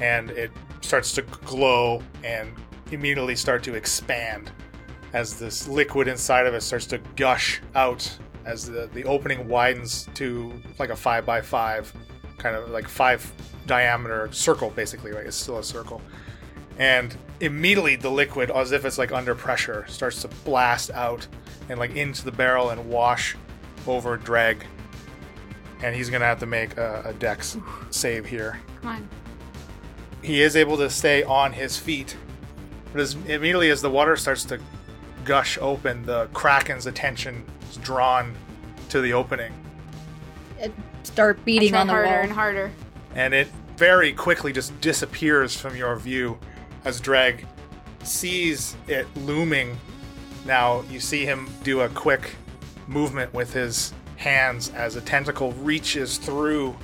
[0.00, 0.50] And it
[0.80, 2.52] starts to glow and
[2.90, 4.50] immediately start to expand
[5.12, 10.08] as this liquid inside of it starts to gush out as the, the opening widens
[10.14, 11.92] to like a 5 by 5
[12.42, 13.30] kind of like five
[13.66, 15.26] diameter circle basically right?
[15.26, 16.02] It's still a circle.
[16.78, 21.26] And immediately the liquid as if it's like under pressure starts to blast out
[21.68, 23.36] and like into the barrel and wash
[23.86, 24.64] over Dreg
[25.82, 27.56] and he's gonna have to make a, a dex
[27.90, 28.60] save here.
[28.80, 29.08] Come on.
[30.22, 32.16] he is able to stay on his feet
[32.92, 34.58] but as immediately as the water starts to
[35.24, 38.34] gush open the kraken's attention is drawn
[38.88, 39.52] to the opening
[41.02, 42.20] start I beating try on the harder wall.
[42.22, 42.72] and harder.
[43.14, 46.38] and it very quickly just disappears from your view
[46.84, 47.46] as Dreg
[48.02, 49.78] sees it looming.
[50.46, 52.36] Now you see him do a quick
[52.86, 56.76] movement with his hands as a tentacle reaches through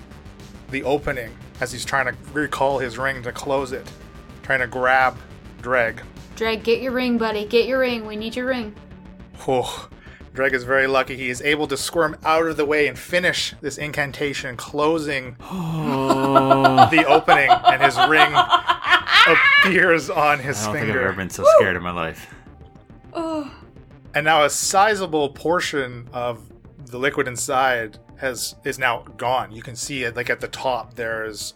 [0.71, 3.89] the opening as he's trying to recall his ring to close it,
[4.43, 5.17] trying to grab
[5.63, 6.01] Dreg.
[6.37, 7.45] Dreg, get your ring, buddy.
[7.47, 8.07] Get your ring.
[8.07, 8.75] We need your ring.
[9.47, 9.89] Oh,
[10.35, 11.17] Dreg is very lucky.
[11.17, 16.89] He is able to squirm out of the way and finish this incantation, closing oh.
[16.91, 18.33] the opening, and his ring
[19.27, 21.09] appears on his I don't think I've finger.
[21.09, 22.35] ever been so scared in my life.
[24.15, 26.41] And now a sizable portion of
[26.87, 29.53] the liquid inside has is now gone.
[29.53, 31.55] You can see it like at the top there's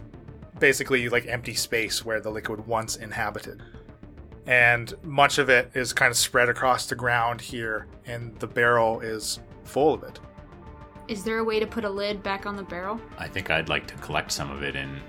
[0.59, 3.63] basically like empty space where the liquid once inhabited.
[4.47, 9.01] And much of it is kind of spread across the ground here and the barrel
[9.01, 10.19] is full of it.
[11.09, 13.01] Is there a way to put a lid back on the barrel?
[13.19, 15.01] I think I'd like to collect some of it in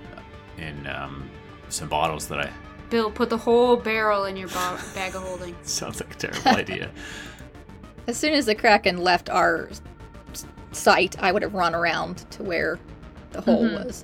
[0.57, 1.29] in um,
[1.69, 2.49] some bottles that I.
[2.91, 5.55] Bill, put the whole barrel in your ba- bag of holding.
[5.63, 6.91] Sounds like a terrible idea.
[8.07, 12.43] As soon as the Kraken left our s- sight, I would have run around to
[12.43, 12.77] where
[13.31, 13.85] the hole Mhm.
[13.85, 14.03] was.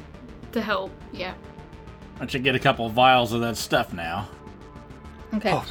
[0.54, 1.34] To help, yeah.
[1.34, 4.28] Why don't you get a couple of vials of that stuff now?
[5.34, 5.52] Okay.
[5.54, 5.66] Oh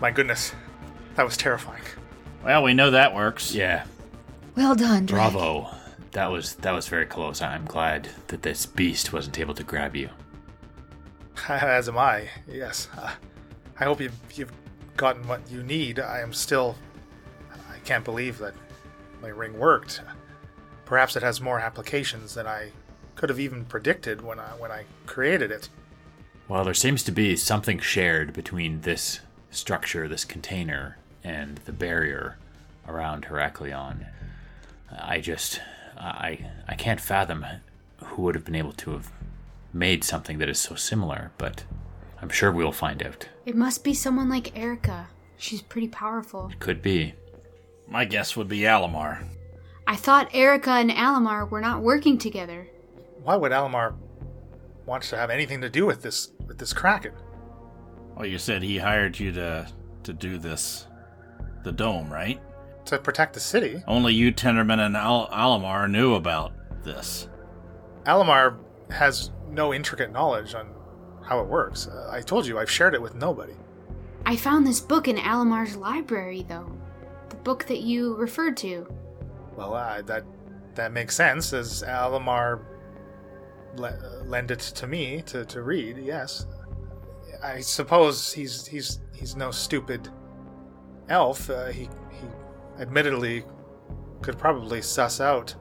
[0.00, 0.52] my goodness.
[1.14, 1.82] That was terrifying.
[2.44, 3.54] Well, we know that works.
[3.54, 3.84] Yeah,
[4.56, 5.32] Well done, Dreg.
[5.32, 5.68] bravo.
[6.12, 7.40] That was that was very close.
[7.42, 10.08] I'm glad that this beast wasn't able to grab you.
[11.48, 12.88] As am I, yes.
[12.98, 13.10] Uh,
[13.78, 14.52] I hope you've, you've
[14.96, 16.00] gotten what you need.
[16.00, 16.76] I am still.
[17.52, 18.54] I can't believe that
[19.22, 20.02] my ring worked.
[20.84, 22.70] Perhaps it has more applications than I
[23.14, 25.68] could have even predicted when I when I created it.
[26.50, 29.20] Well, there seems to be something shared between this
[29.52, 32.38] structure, this container, and the barrier
[32.88, 34.08] around Heraklion.
[34.90, 35.60] I just,
[35.96, 37.46] I, I can't fathom
[37.98, 39.12] who would have been able to have
[39.72, 41.62] made something that is so similar, but
[42.20, 43.28] I'm sure we'll find out.
[43.46, 45.06] It must be someone like Erica.
[45.38, 46.48] She's pretty powerful.
[46.50, 47.14] It could be.
[47.86, 49.22] My guess would be Alamar.
[49.86, 52.66] I thought Erica and Alamar were not working together.
[53.22, 53.94] Why would Alamar
[54.90, 57.12] want to have anything to do with this with this kraken?
[58.16, 59.66] Well, you said he hired you to
[60.02, 60.86] to do this,
[61.62, 62.40] the dome, right?
[62.86, 63.82] To protect the city?
[63.86, 67.28] Only you, Tenderman, and Al- Alamar knew about this.
[68.04, 68.56] Alamar
[68.90, 70.74] has no intricate knowledge on
[71.22, 71.86] how it works.
[71.86, 73.52] Uh, I told you I've shared it with nobody.
[74.26, 76.72] I found this book in Alamar's library, though.
[77.28, 78.92] The book that you referred to.
[79.56, 80.24] Well, uh, that
[80.74, 82.60] that makes sense, as Alamar
[83.76, 85.98] le- lend it to me to, to read.
[85.98, 86.46] Yes,
[87.42, 90.08] I suppose he's he's he's no stupid
[91.08, 91.48] elf.
[91.50, 92.26] Uh, he he
[92.78, 93.44] admittedly
[94.22, 95.54] could probably suss out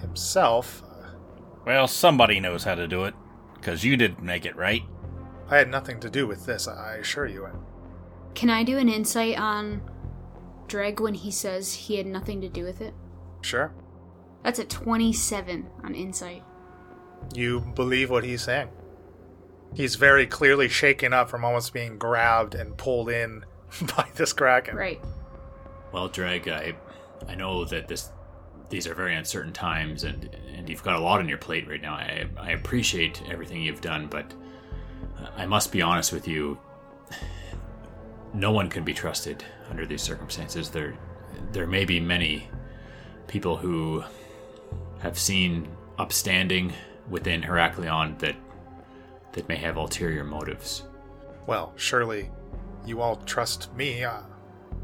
[0.00, 0.82] himself.
[1.66, 3.14] Well, somebody knows how to do it,
[3.54, 4.82] because you didn't make it, right?
[5.48, 6.66] I had nothing to do with this.
[6.66, 7.46] I assure you.
[8.34, 9.82] Can I do an insight on
[10.66, 12.94] Dreg when he says he had nothing to do with it?
[13.42, 13.74] Sure,
[14.42, 16.42] That's a 27 on insight.
[17.34, 18.68] You believe what he's saying.
[19.74, 23.44] He's very clearly shaken up from almost being grabbed and pulled in
[23.96, 24.76] by this kraken.
[24.76, 25.00] Right.
[25.92, 26.74] Well, Dreg, I,
[27.28, 28.10] I know that this,
[28.68, 30.30] these are very uncertain times, and
[30.62, 31.94] and you've got a lot on your plate right now.
[31.94, 34.32] I, I appreciate everything you've done, but
[35.18, 36.58] uh, I must be honest with you.
[38.32, 40.70] No one can be trusted under these circumstances.
[40.70, 40.96] There,
[41.52, 42.48] there may be many
[43.26, 44.04] people who
[45.00, 46.72] have seen upstanding
[47.12, 48.34] within Heraklion that
[49.32, 50.82] that may have ulterior motives.
[51.46, 52.30] Well, surely
[52.84, 54.02] you all trust me.
[54.02, 54.22] Uh,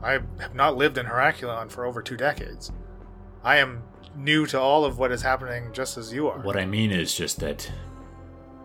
[0.03, 2.71] I have not lived in Heraklion for over two decades.
[3.43, 3.83] I am
[4.17, 6.38] new to all of what is happening just as you are.
[6.41, 7.71] What I mean is just that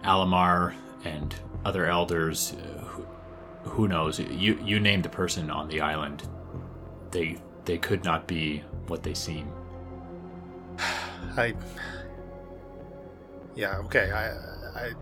[0.04, 0.74] Alamar
[1.04, 1.34] and
[1.66, 3.06] other elders, uh, who,
[3.64, 4.20] who knows?
[4.20, 6.28] You you named the person on the island.
[7.12, 9.52] They they could not be what they seem.
[11.38, 11.56] I.
[13.56, 14.12] Yeah, okay.
[14.12, 14.30] I.
[14.80, 14.94] I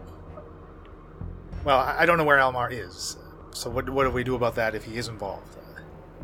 [1.63, 3.17] well, I I don't know where Elmar is.
[3.53, 5.55] So what, what do we do about that if he is involved?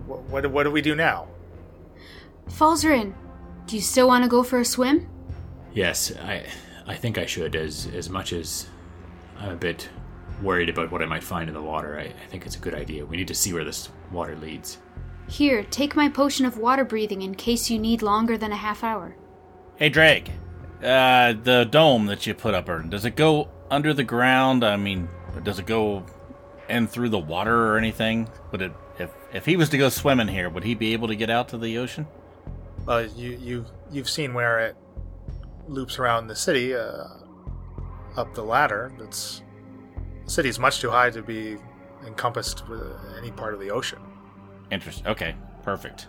[0.05, 1.28] What, what, what do we do now?
[2.49, 3.13] Falzarin,
[3.65, 5.09] do you still want to go for a swim?
[5.73, 6.45] Yes, I
[6.86, 7.55] I think I should.
[7.55, 8.67] As as much as
[9.38, 9.89] I'm a bit
[10.41, 12.73] worried about what I might find in the water, I, I think it's a good
[12.73, 13.05] idea.
[13.05, 14.78] We need to see where this water leads.
[15.28, 18.84] Here, take my potion of water breathing in case you need longer than a half
[18.84, 19.15] hour.
[19.75, 20.32] Hey, Drake.
[20.84, 24.63] Uh, the dome that you put up, Erden, does it go under the ground?
[24.63, 25.09] I mean,
[25.43, 26.05] does it go
[26.69, 28.30] in through the water or anything?
[28.51, 31.15] Would it, if if he was to go swimming here, would he be able to
[31.15, 32.05] get out to the ocean?
[32.86, 34.75] Well, you you you've seen where it
[35.67, 37.05] loops around the city, uh,
[38.15, 38.93] up the ladder.
[38.99, 39.41] It's
[40.25, 41.57] the city is much too high to be
[42.05, 42.84] encompassed with
[43.17, 43.99] any part of the ocean.
[44.71, 45.07] Interesting.
[45.07, 46.07] Okay, perfect.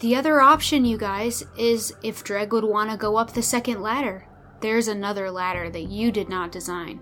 [0.00, 3.80] The other option, you guys, is if Dreg would want to go up the second
[3.80, 4.26] ladder.
[4.60, 7.00] There's another ladder that you did not design.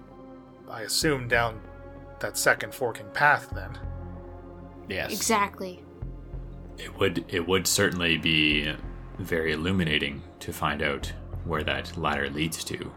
[0.69, 1.61] I assume down
[2.21, 3.51] that second forking path.
[3.55, 3.79] Then
[4.89, 5.13] Yes.
[5.13, 5.83] Exactly.
[6.79, 8.73] It would it would certainly be
[9.19, 11.13] very illuminating to find out
[11.45, 12.93] where that ladder leads to.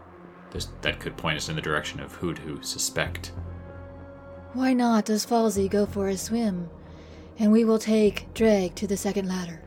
[0.50, 3.32] This, that could point us in the direction of who to suspect.
[4.52, 6.70] Why not does Falsey go for a swim,
[7.38, 9.60] and we will take Dreg to the second ladder?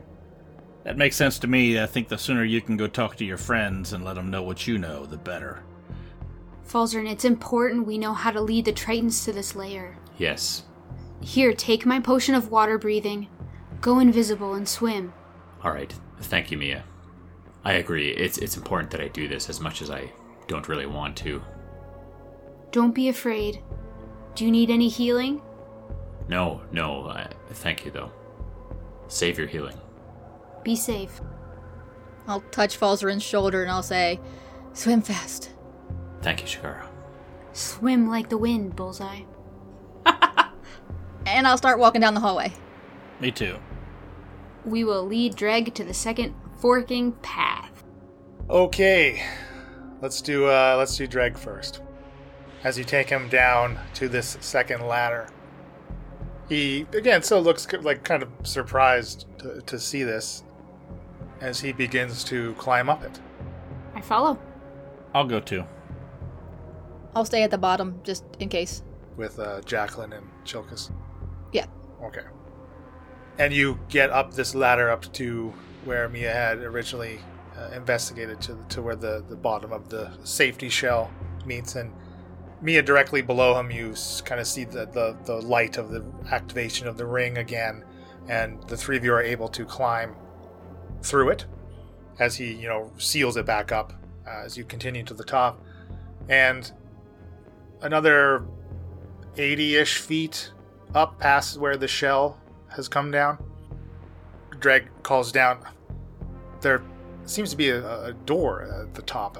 [0.84, 1.80] That makes sense to me.
[1.80, 4.42] I think the sooner you can go talk to your friends and let them know
[4.42, 5.62] what you know, the better.
[6.66, 9.98] Falzarin, it's important we know how to lead the Tritons to this lair.
[10.18, 10.62] Yes.
[11.20, 13.28] Here, take my potion of water breathing.
[13.80, 15.12] Go invisible and swim.
[15.62, 15.92] All right.
[16.20, 16.84] Thank you, Mia.
[17.64, 18.10] I agree.
[18.10, 20.10] It's it's important that I do this as much as I
[20.46, 21.42] don't really want to.
[22.70, 23.60] Don't be afraid.
[24.34, 25.42] Do you need any healing?
[26.28, 27.06] No, no.
[27.06, 28.10] Uh, thank you, though.
[29.08, 29.76] Save your healing.
[30.62, 31.20] Be safe.
[32.26, 34.20] I'll touch Falzarin's shoulder and I'll say,
[34.72, 35.50] Swim fast.
[36.22, 36.86] Thank you, Shakara.
[37.52, 39.22] Swim like the wind, Bullseye.
[41.26, 42.52] and I'll start walking down the hallway.
[43.20, 43.58] Me too.
[44.64, 47.82] We will lead Dreg to the second forking path.
[48.48, 49.22] Okay,
[50.00, 51.80] let's do uh, let's do Dreg first.
[52.62, 55.28] As you take him down to this second ladder,
[56.48, 60.42] he again still looks like kind of surprised to, to see this
[61.40, 63.20] as he begins to climb up it.
[63.94, 64.38] I follow.
[65.14, 65.64] I'll go too.
[67.14, 68.82] I'll stay at the bottom just in case.
[69.16, 70.90] with uh, Jacqueline and Chilkus.
[71.52, 71.66] Yeah.
[72.02, 72.22] Okay.
[73.38, 75.52] And you get up this ladder up to
[75.84, 77.20] where Mia had originally
[77.58, 81.10] uh, investigated to to where the the bottom of the safety shell
[81.44, 81.92] meets, and
[82.62, 83.70] Mia directly below him.
[83.70, 87.84] You kind of see the, the the light of the activation of the ring again,
[88.28, 90.14] and the three of you are able to climb
[91.02, 91.46] through it
[92.18, 93.92] as he you know seals it back up
[94.26, 95.62] uh, as you continue to the top,
[96.28, 96.72] and
[97.82, 98.44] another
[99.36, 100.52] 80 ish feet
[100.94, 102.38] up past where the shell
[102.68, 103.42] has come down.
[104.58, 105.64] Dreg calls down.
[106.60, 106.82] There
[107.24, 109.38] seems to be a, a door at the top.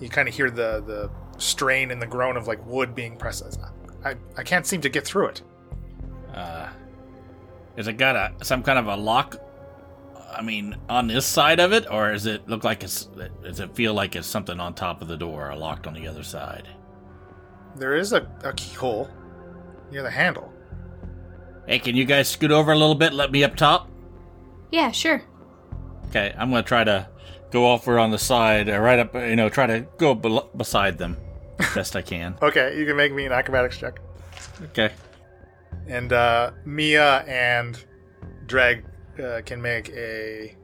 [0.00, 3.58] You kind of hear the, the strain and the groan of like wood being pressed.
[4.04, 5.42] I, I can't seem to get through it.
[6.34, 6.68] Uh,
[7.76, 9.36] is it got a some kind of a lock?
[10.32, 13.08] I mean, on this side of it, or does it look like it's?
[13.42, 16.06] Does it feel like it's something on top of the door, or locked on the
[16.06, 16.68] other side?
[17.76, 19.08] There is a, a keyhole
[19.90, 20.52] near the handle.
[21.66, 23.12] Hey, can you guys scoot over a little bit?
[23.12, 23.90] Let me up top.
[24.70, 25.22] Yeah, sure.
[26.08, 27.08] Okay, I'm gonna try to
[27.50, 29.14] go over on the side, uh, right up.
[29.14, 31.16] You know, try to go bel beside them,
[31.74, 32.36] best I can.
[32.42, 34.00] Okay, you can make me an acrobatics check.
[34.64, 34.90] Okay.
[35.86, 37.82] And uh, Mia and
[38.46, 38.84] Dreg
[39.18, 40.56] uh, can make a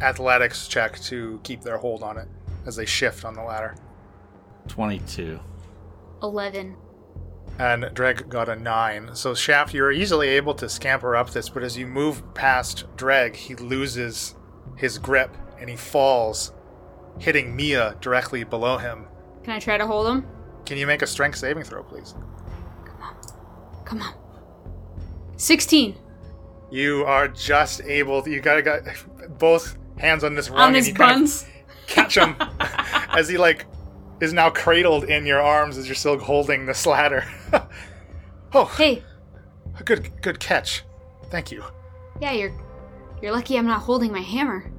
[0.00, 2.28] athletics check to keep their hold on it
[2.66, 3.74] as they shift on the ladder.
[4.68, 5.38] Twenty-two.
[6.22, 6.76] 11.
[7.58, 9.10] and Dreg got a nine.
[9.14, 13.36] So Shaft, you're easily able to scamper up this, but as you move past Dreg,
[13.36, 14.34] he loses
[14.76, 16.52] his grip and he falls,
[17.18, 19.06] hitting Mia directly below him.
[19.44, 20.26] Can I try to hold him?
[20.64, 22.14] Can you make a strength saving throw, please?
[22.84, 23.16] Come on.
[23.84, 24.14] Come on.
[25.36, 25.96] 16.
[26.70, 28.26] You are just able.
[28.28, 28.82] You gotta got
[29.38, 31.46] both hands on this rung On and his you kind of buns.
[31.86, 33.66] catch him as he like
[34.20, 37.24] is now cradled in your arms as you're still holding this ladder.
[38.54, 39.02] oh, Hey,
[39.84, 40.82] good, good catch.
[41.30, 41.64] Thank you.
[42.20, 42.52] yeah, you're
[43.22, 44.70] you're lucky I'm not holding my hammer.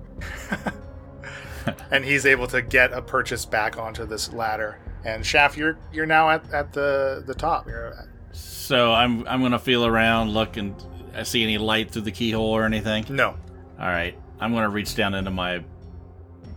[1.91, 4.79] and he's able to get a purchase back onto this ladder.
[5.05, 7.67] And Shaft, you're you're now at, at the the top.
[7.67, 10.75] You're at, So I'm I'm gonna feel around, look, and
[11.17, 13.05] I see any light through the keyhole or anything.
[13.09, 13.35] no.
[13.79, 15.63] All right, I'm gonna reach down into my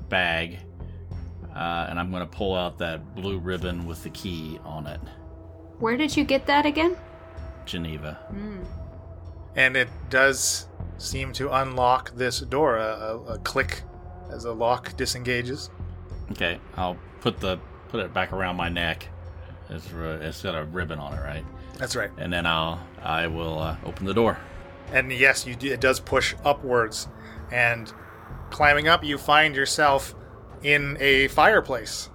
[0.09, 0.59] bag,
[1.55, 5.01] uh, and I'm gonna pull out that blue ribbon with the key on it.
[5.79, 6.97] Where did you get that again?
[7.67, 8.19] Geneva.
[9.57, 12.77] And it does seem to unlock this door.
[12.77, 13.83] A, a, a click
[14.31, 15.71] as the lock disengages.
[16.33, 17.59] Okay, I'll put the
[17.89, 19.09] put it back around my neck.
[19.69, 21.45] It's it's got a ribbon on it, right?
[21.79, 22.11] That's right.
[22.19, 24.39] And then I'll I will uh, open the door.
[24.93, 27.09] And yes, you do, it does push upwards.
[27.53, 27.93] And
[28.51, 30.15] climbing up, you find yourself
[30.63, 32.11] in a fireplace.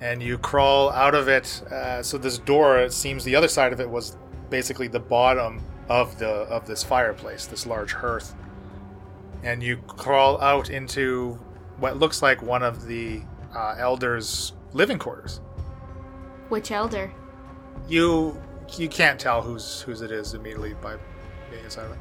[0.00, 1.62] And you crawl out of it.
[1.70, 4.16] Uh, so this door, it seems the other side of it was
[4.50, 8.34] basically the bottom of the of this fireplace, this large hearth.
[9.42, 11.38] And you crawl out into
[11.78, 13.22] what looks like one of the
[13.54, 15.40] uh, elders' living quarters.
[16.48, 17.12] Which elder?
[17.88, 18.40] You
[18.76, 20.96] you can't tell whose whose it is immediately by
[21.56, 21.98] being inside of.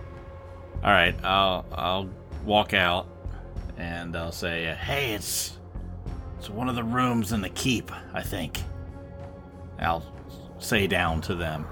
[0.83, 2.09] All right, I'll I'll
[2.43, 3.07] walk out
[3.77, 5.57] and I'll say, uh, "Hey, it's
[6.37, 8.61] it's one of the rooms in the keep, I think."
[9.79, 10.05] I'll
[10.59, 11.65] say down to them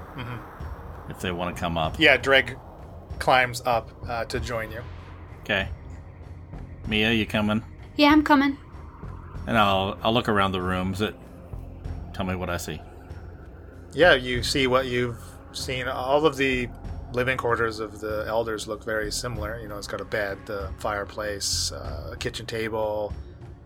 [1.10, 1.98] if they want to come up.
[2.00, 2.58] Yeah, Dreg
[3.20, 4.82] climbs up uh, to join you.
[5.42, 5.70] Okay.
[6.88, 7.64] Mia, you coming?
[7.96, 8.58] Yeah, I'm coming.
[9.48, 11.02] And I'll I'll look around the rooms.
[11.02, 11.16] It
[12.14, 12.82] tell me what I see.
[13.94, 15.20] Yeah, you see what you've
[15.52, 15.88] seen.
[15.88, 16.68] All of the
[17.14, 19.60] living quarters of the elders look very similar.
[19.60, 23.14] You know, it's got a bed, the fireplace, uh, a kitchen table,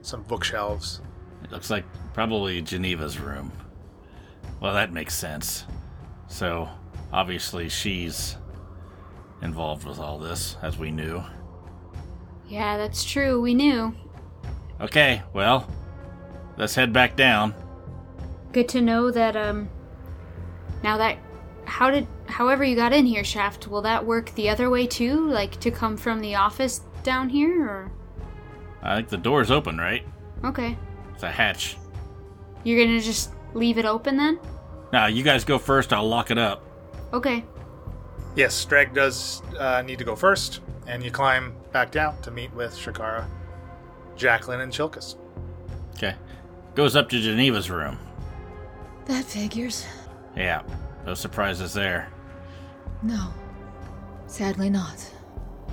[0.02, 1.02] some bookshelves.
[1.44, 3.52] It looks like probably Geneva's room.
[4.60, 5.66] Well, that makes sense.
[6.28, 6.68] So,
[7.14, 8.36] obviously, she's
[9.42, 11.24] involved with all this, as we knew.
[12.50, 13.40] Yeah, that's true.
[13.40, 13.96] We knew.
[14.82, 15.70] Okay, well,
[16.58, 17.54] let's head back down.
[18.52, 19.70] Good to know that, um.
[20.84, 21.18] Now that.
[21.68, 22.08] How did.
[22.28, 25.30] However, you got in here, Shaft, will that work the other way too?
[25.30, 27.92] Like to come from the office down here, or.
[28.82, 30.06] I think the door's open, right?
[30.46, 30.78] Okay.
[31.14, 31.78] It's a hatch.
[32.64, 34.40] You're gonna just leave it open then?
[34.94, 36.64] Now, you guys go first, I'll lock it up.
[37.12, 37.44] Okay.
[38.36, 42.54] Yes, Dreg does uh, need to go first, and you climb back down to meet
[42.54, 43.26] with Shakara,
[44.16, 45.16] Jacqueline, and Chilkus.
[45.96, 46.16] Okay.
[46.76, 47.98] Goes up to Geneva's room.
[49.06, 49.86] That figures.
[50.36, 50.62] Yeah,
[51.08, 52.10] no surprises there.
[53.02, 53.34] No.
[54.28, 55.10] Sadly not.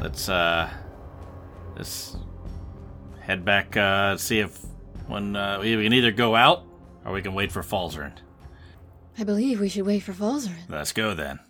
[0.01, 0.70] Let's, uh.
[1.74, 2.16] Let's
[3.20, 4.64] head back, uh, see if
[5.09, 6.64] when, uh, we can either go out
[7.05, 8.12] or we can wait for Falzarin.
[9.18, 10.68] I believe we should wait for Falzarin.
[10.68, 11.41] Let's go then.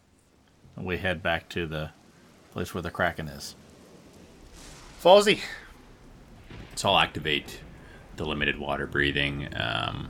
[0.79, 1.91] We head back to the
[2.53, 3.55] place where the Kraken is.
[5.03, 5.41] Falsey,
[6.75, 7.61] So I'll activate
[8.17, 10.09] the limited water breathing um,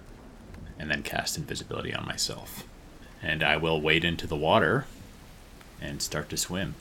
[0.78, 2.68] and then cast invisibility on myself.
[3.24, 4.84] And I will wade into the water
[5.80, 6.74] and start to swim.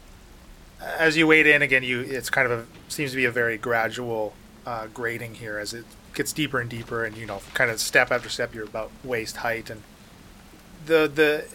[0.97, 3.57] as you wade in again, you it's kind of a seems to be a very
[3.57, 4.33] gradual
[4.65, 8.11] uh, grading here as it gets deeper and deeper, and you know, kind of step
[8.11, 9.81] after step, you're about waist height, and
[10.85, 11.45] the the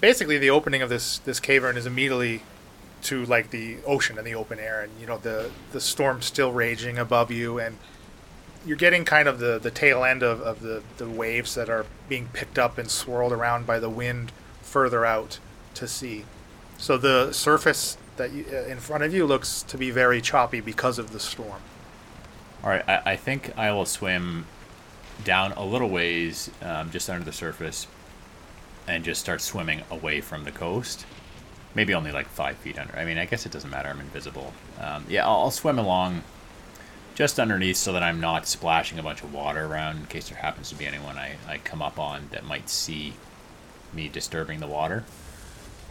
[0.00, 2.42] basically the opening of this this cavern is immediately
[3.02, 6.52] to like the ocean and the open air, and you know the the storm's still
[6.52, 7.76] raging above you, and
[8.66, 11.86] you're getting kind of the, the tail end of, of the, the waves that are
[12.08, 14.32] being picked up and swirled around by the wind
[14.62, 15.38] further out
[15.74, 16.24] to sea.
[16.76, 20.60] So the surface that you, uh, in front of you looks to be very choppy
[20.60, 21.60] because of the storm.
[22.62, 24.46] All right, I, I think I will swim
[25.24, 27.86] down a little ways, um, just under the surface,
[28.86, 31.06] and just start swimming away from the coast.
[31.74, 32.96] Maybe only like five feet under.
[32.96, 33.88] I mean, I guess it doesn't matter.
[33.88, 34.52] I'm invisible.
[34.80, 36.22] Um, yeah, I'll, I'll swim along
[37.18, 40.38] just underneath so that I'm not splashing a bunch of water around in case there
[40.38, 43.14] happens to be anyone I, I come up on that might see
[43.92, 45.02] me disturbing the water.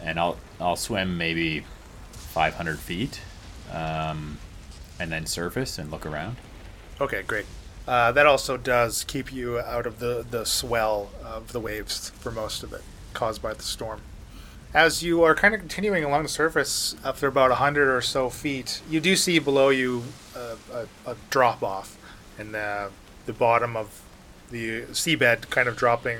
[0.02, 1.66] And I'll I'll swim maybe
[2.12, 3.20] 500 feet,
[3.70, 4.38] um,
[4.98, 6.36] and then surface and look around.
[6.98, 7.44] Okay, great.
[7.86, 12.32] Uh, that also does keep you out of the, the swell of the waves for
[12.32, 12.80] most of it,
[13.12, 14.00] caused by the storm.
[14.74, 18.82] As you are kind of continuing along the surface after about 100 or so feet,
[18.88, 20.04] you do see below you
[20.36, 21.96] uh, a, a drop off
[22.38, 22.90] in the,
[23.24, 24.02] the bottom of
[24.50, 26.18] the seabed, kind of dropping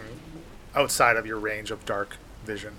[0.75, 2.77] outside of your range of dark vision.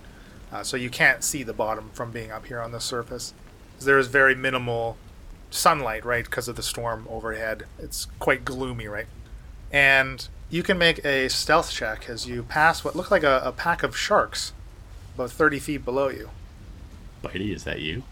[0.51, 3.35] Uh, so you can't see the bottom from being up here on the surface.
[3.79, 4.97] There is very minimal
[5.51, 7.65] sunlight, right, because of the storm overhead.
[7.77, 9.07] It's quite gloomy, right?
[9.71, 13.51] And you can make a stealth check as you pass what look like a, a
[13.51, 14.51] pack of sharks
[15.19, 16.29] about 30 feet below you.
[17.23, 18.03] Bitey, is that you?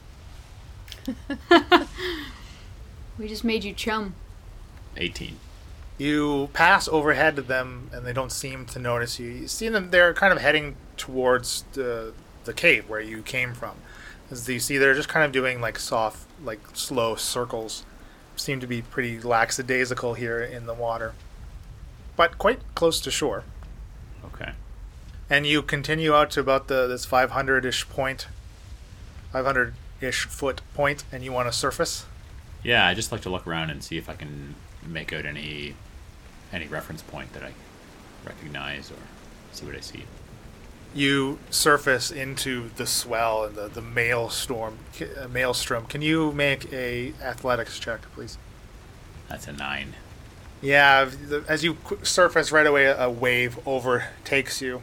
[3.18, 4.14] We just made you chum.
[4.96, 5.38] 18.
[5.98, 9.30] You pass overhead to them, and they don't seem to notice you.
[9.30, 12.14] You see them; they're kind of heading towards the
[12.46, 13.78] the cave where you came from.
[14.30, 17.84] As you see, they're just kind of doing like soft, like slow circles.
[18.36, 21.16] Seem to be pretty lackadaisical here in the water,
[22.16, 23.44] but quite close to shore.
[24.26, 24.52] Okay.
[25.30, 28.28] And you continue out to about the this 500-ish point,
[29.34, 32.06] 500-ish foot point, and you want to surface.
[32.64, 34.56] Yeah, I just like to look around and see if I can
[34.86, 35.76] make out any
[36.54, 37.52] any reference point that I
[38.26, 38.96] recognize or
[39.52, 40.04] see what I see.
[40.96, 44.78] you surface into the swell and the, the maelstrom.
[45.00, 45.86] Uh, maelstrom.
[45.86, 48.38] Can you make a athletics check, please?
[49.30, 49.94] That's a nine.
[50.62, 51.10] Yeah,
[51.48, 54.82] as you surface right away, a wave overtakes you,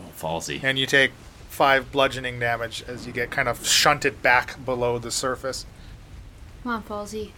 [0.00, 0.62] Oh, falsy.
[0.62, 1.12] and you take
[1.48, 5.66] five bludgeoning damage as you get kind of shunted back below the surface.
[6.62, 7.32] Come on, Falsey.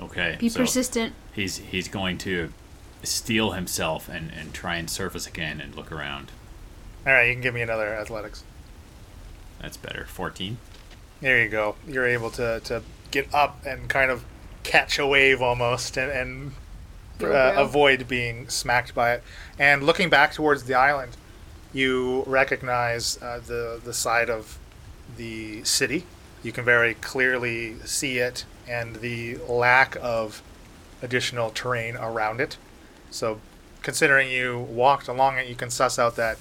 [0.00, 0.36] Okay.
[0.38, 1.14] Be so persistent.
[1.32, 2.52] He's he's going to
[3.02, 6.30] steel himself and, and try and surface again and look around.
[7.06, 8.44] All right, you can give me another athletics.
[9.60, 10.04] That's better.
[10.06, 10.58] Fourteen.
[11.20, 11.74] There you go.
[11.86, 14.24] You're able to, to get up and kind of
[14.62, 16.52] catch a wave almost and, and
[17.20, 19.22] uh, avoid being smacked by it.
[19.58, 21.16] And looking back towards the island,
[21.78, 24.58] you recognize uh, the the side of
[25.16, 26.00] the city
[26.42, 30.42] You can very clearly see it and the lack of
[31.02, 32.58] additional terrain around it.
[33.10, 33.40] So,
[33.82, 34.46] considering you
[34.84, 36.36] walked along it, you can suss out that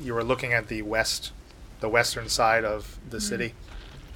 [0.00, 1.32] you were looking at the west,
[1.80, 3.50] the western side of the city.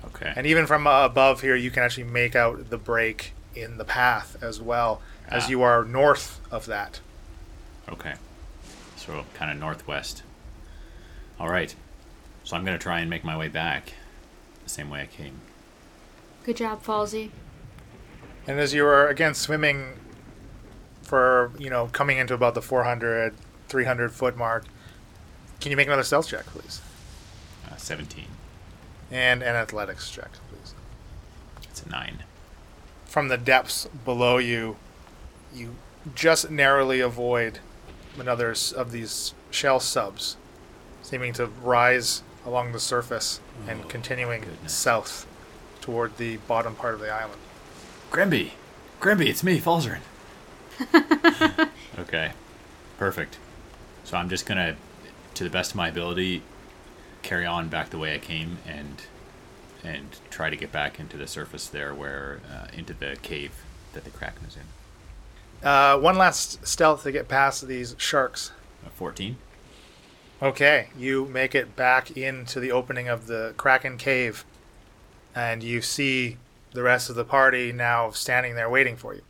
[0.08, 0.32] Okay.
[0.36, 3.84] And even from uh, above here, you can actually make out the break in the
[3.84, 5.48] path as well, as Ah.
[5.52, 7.00] you are north of that.
[7.88, 8.14] Okay.
[8.96, 10.22] So kind of northwest.
[11.40, 11.74] All right.
[12.44, 13.94] So I'm gonna try and make my way back,
[14.62, 15.40] the same way I came.
[16.44, 17.30] Good job, Falsey.
[18.46, 19.94] And as you are again swimming
[21.02, 23.34] for, you know, coming into about the 400,
[23.68, 24.64] 300 foot mark,
[25.60, 26.80] can you make another stealth check, please?
[27.70, 28.26] Uh, 17.
[29.10, 30.74] And an athletics check, please.
[31.64, 32.24] It's a nine.
[33.06, 34.76] From the depths below you,
[35.54, 35.74] you
[36.14, 37.60] just narrowly avoid
[38.18, 40.36] another of these shell subs,
[41.10, 44.72] seeming to rise along the surface and Oh, continuing goodness.
[44.72, 45.26] south
[45.80, 47.40] toward the bottom part of the island.
[48.12, 48.52] Grimby!
[49.00, 50.00] Grimby, it's me, Falzarin.
[51.98, 52.30] okay.
[52.96, 53.38] Perfect.
[54.04, 54.76] So I'm just gonna,
[55.34, 56.42] to the best of my ability,
[57.22, 59.02] carry on back the way I came and
[59.82, 63.52] and try to get back into the surface there where uh, into the cave
[63.94, 65.66] that the Kraken is in.
[65.66, 68.52] Uh, one last stealth to get past these sharks.
[68.84, 69.36] Uh, 14.
[70.42, 74.46] Okay, you make it back into the opening of the Kraken cave,
[75.34, 76.38] and you see
[76.72, 79.20] the rest of the party now standing there waiting for you.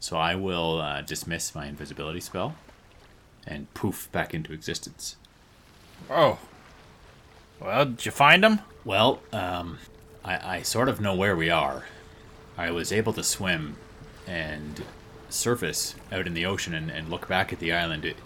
[0.00, 2.56] So I will uh, dismiss my invisibility spell
[3.46, 5.16] and poof back into existence.
[6.10, 6.38] Oh.
[7.58, 8.60] Well, did you find him?
[8.84, 9.78] Well, um,
[10.22, 11.86] I, I sort of know where we are.
[12.58, 13.76] I was able to swim
[14.26, 14.84] and
[15.30, 18.04] surface out in the ocean and, and look back at the island.
[18.04, 18.16] It,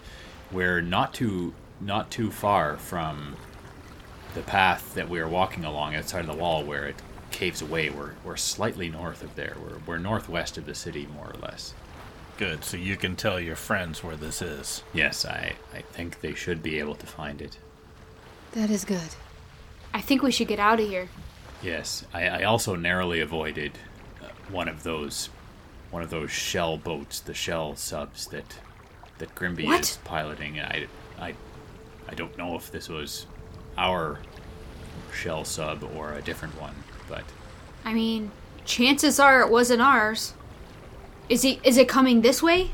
[0.51, 3.35] we're not too not too far from
[4.33, 6.95] the path that we are walking along outside of the wall where it
[7.31, 7.89] caves away.
[7.89, 9.55] We're, we're slightly north of there.
[9.61, 11.73] We're, we're northwest of the city, more or less.
[12.37, 14.83] Good, so you can tell your friends where this is.
[14.93, 17.57] Yes, I, I think they should be able to find it.
[18.51, 19.15] That is good.
[19.93, 21.09] I think we should get out of here.
[21.63, 23.71] Yes, I, I also narrowly avoided
[24.23, 25.29] uh, one of those,
[25.89, 28.59] one of those shell boats, the shell subs that
[29.17, 29.81] that Grimby What?
[29.81, 30.59] is piloting.
[30.59, 30.85] I,
[31.19, 31.33] I,
[32.09, 33.25] I don't know if this was
[33.77, 34.19] our
[35.13, 36.75] shell sub or a different one,
[37.07, 37.23] but
[37.85, 38.31] I mean,
[38.65, 40.33] chances are it wasn't ours.
[41.29, 41.59] Is he?
[41.63, 42.71] Is it coming this way?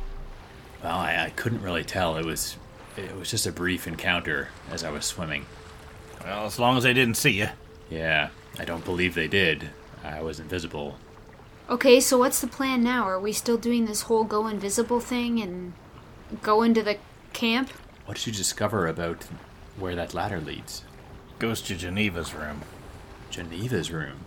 [0.83, 2.17] well, I, I couldn't really tell.
[2.17, 2.57] It was,
[2.97, 5.45] it was just a brief encounter as I was swimming.
[6.23, 7.47] Well, as long as they didn't see you.
[7.89, 8.29] Yeah,
[8.59, 9.69] I don't believe they did.
[10.03, 10.97] I was invisible.
[11.69, 13.07] Okay, so what's the plan now?
[13.07, 15.73] Are we still doing this whole go invisible thing and
[16.41, 16.97] go into the
[17.31, 17.71] camp?
[18.05, 19.25] What did you discover about
[19.77, 20.83] where that ladder leads?
[21.39, 22.61] Goes to Geneva's room.
[23.29, 24.19] Geneva's room.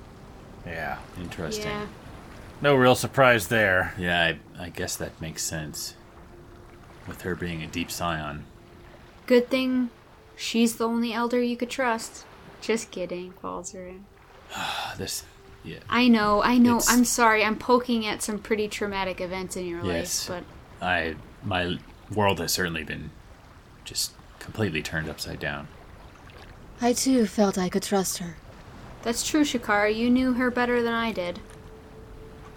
[0.67, 0.99] Yeah.
[1.21, 1.67] Interesting.
[1.71, 1.87] Yeah.
[2.61, 3.95] No real surprise there.
[3.99, 5.95] Yeah, I, I guess that makes sense.
[7.07, 8.45] With her being a deep scion.
[9.27, 9.91] Good thing
[10.37, 12.25] she's the only elder you could trust.
[12.61, 14.01] Just kidding, Falzarin.
[14.55, 15.25] Ah, This,
[15.65, 16.77] yeah, I know, I know.
[16.77, 17.45] It's- I'm sorry.
[17.45, 20.29] I'm poking at some pretty traumatic events in your Yes.
[20.29, 20.45] life,
[20.81, 21.79] I, my
[22.13, 23.11] world has certainly been
[23.87, 25.69] just completely turned upside down.
[26.83, 28.37] I too felt I could trust her.
[29.03, 29.95] that's true, Shakara.
[29.95, 31.41] You knew her better than I did.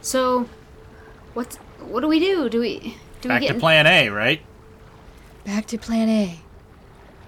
[0.01, 0.49] So,
[1.33, 2.49] what's what do we do?
[2.49, 4.41] Do we do we Back we to plan A, right?
[5.45, 6.39] Back to plan A.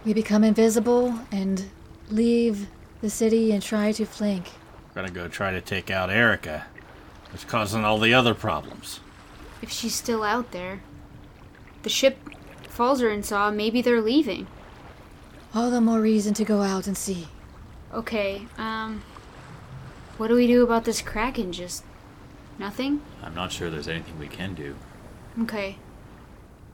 [0.04, 1.66] We become invisible and
[2.10, 2.68] leave
[3.02, 4.46] the city and try to flank.
[4.90, 6.66] We Gotta go try to take out Erica.
[7.34, 9.00] It's causing all the other problems.
[9.62, 10.82] if she's still out there?
[11.84, 12.18] The ship
[12.82, 13.52] Falzarin saw.
[13.52, 14.48] Maybe they're leaving.
[15.54, 17.28] All the more reason to go out and see.
[17.94, 18.48] Okay.
[18.58, 19.04] Um,
[20.18, 21.52] what do we do about this kraken?
[21.52, 21.84] Just
[22.58, 23.04] nothing.
[23.22, 24.78] I'm not sure there's anything we can do.
[25.44, 25.78] Okay.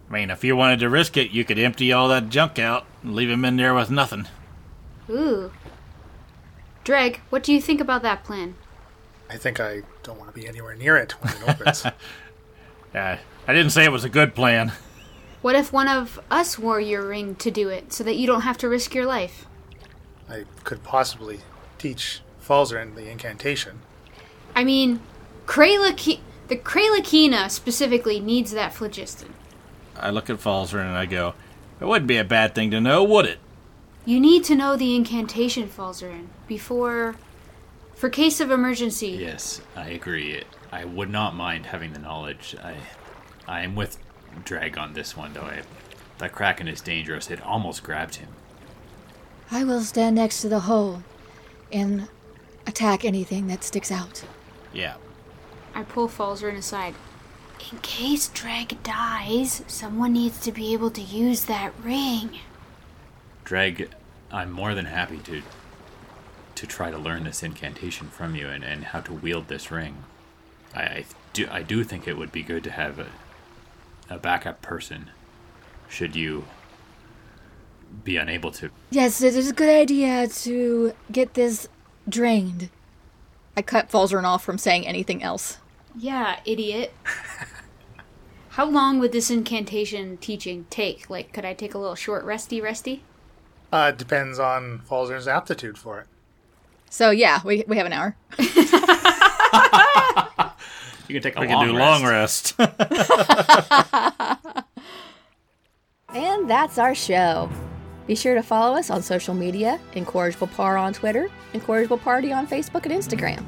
[0.09, 2.85] I mean, if you wanted to risk it, you could empty all that junk out
[3.03, 4.29] and leave him in there with nothing.
[5.09, 5.51] Ooh.
[6.85, 8.55] Dreg, what do you think about that plan?
[9.29, 11.85] I think I don't want to be anywhere near it when it opens.
[12.95, 14.71] Uh, I didn't say it was a good plan.
[15.47, 18.41] What if one of us wore your ring to do it, so that you don't
[18.41, 19.45] have to risk your life?
[20.29, 21.39] I could possibly
[21.77, 23.79] teach Falzarin the incantation.
[24.53, 24.99] I mean,
[25.45, 26.19] Kralaki-
[26.49, 29.35] the Kralakina specifically needs that phlogiston.
[29.95, 31.33] I look at Falzer and I go,
[31.79, 33.39] it wouldn't be a bad thing to know, would it?
[34.03, 37.15] You need to know the incantation Falzarin before,
[37.95, 39.11] for case of emergency.
[39.11, 40.43] Yes, I agree.
[40.73, 42.53] I would not mind having the knowledge.
[42.61, 42.75] I,
[43.47, 43.97] I am with
[44.43, 45.41] Dreg on this one, though.
[45.41, 45.61] I,
[46.17, 47.29] that Kraken is dangerous.
[47.29, 48.29] It almost grabbed him.
[49.51, 51.03] I will stand next to the hole,
[51.71, 52.07] and
[52.65, 54.23] attack anything that sticks out.
[54.73, 54.95] Yeah.
[55.73, 56.95] I pull Falzarin aside.
[57.71, 62.39] In case Dreg dies, someone needs to be able to use that ring.
[63.43, 63.89] Dreg,
[64.31, 65.41] I'm more than happy to
[66.55, 70.03] to try to learn this incantation from you and, and how to wield this ring.
[70.73, 73.07] I, I do I do think it would be good to have a
[74.09, 75.11] a backup person
[75.89, 76.45] should you
[78.03, 78.69] be unable to.
[78.89, 81.67] Yes, it is a good idea to get this
[82.07, 82.69] drained.
[83.55, 85.57] I cut Falzarin off from saying anything else.
[85.95, 86.93] Yeah, idiot.
[88.49, 91.09] How long would this incantation teaching take?
[91.09, 93.03] Like, could I take a little short resty resty?
[93.71, 96.07] Uh, it depends on Falzer's aptitude for it.
[96.89, 98.15] So yeah, we, we have an hour.
[101.07, 102.59] You can take a We long can do rest.
[102.59, 104.55] long rest.
[106.09, 107.49] And that's our show.
[108.07, 112.47] Be sure to follow us on social media Incorrigible Par on Twitter, Incorrigible Party on
[112.47, 113.43] Facebook and Instagram.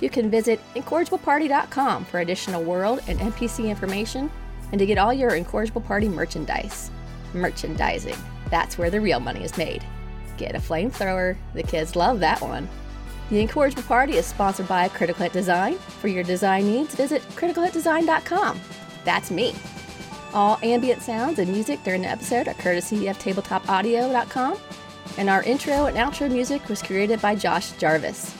[0.00, 4.30] You can visit incorrigibleparty.com for additional world and NPC information
[4.72, 6.90] and to get all your Incorrigible Party merchandise.
[7.32, 8.16] Merchandising.
[8.50, 9.84] That's where the real money is made.
[10.36, 11.36] Get a flamethrower.
[11.54, 12.68] The kids love that one.
[13.28, 15.74] The Incorrigible Party is sponsored by Critical Hit Design.
[15.74, 18.60] For your design needs, visit criticalhitdesign.com.
[19.04, 19.54] That's me.
[20.32, 24.58] All ambient sounds and music during the episode are courtesy of tabletopaudio.com,
[25.18, 28.34] and our intro and outro music was created by Josh Jarvis.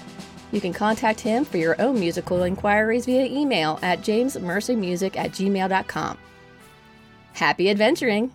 [0.53, 6.19] You can contact him for your own musical inquiries via email at jamesmercymusic at gmail.com.
[7.33, 8.33] Happy adventuring!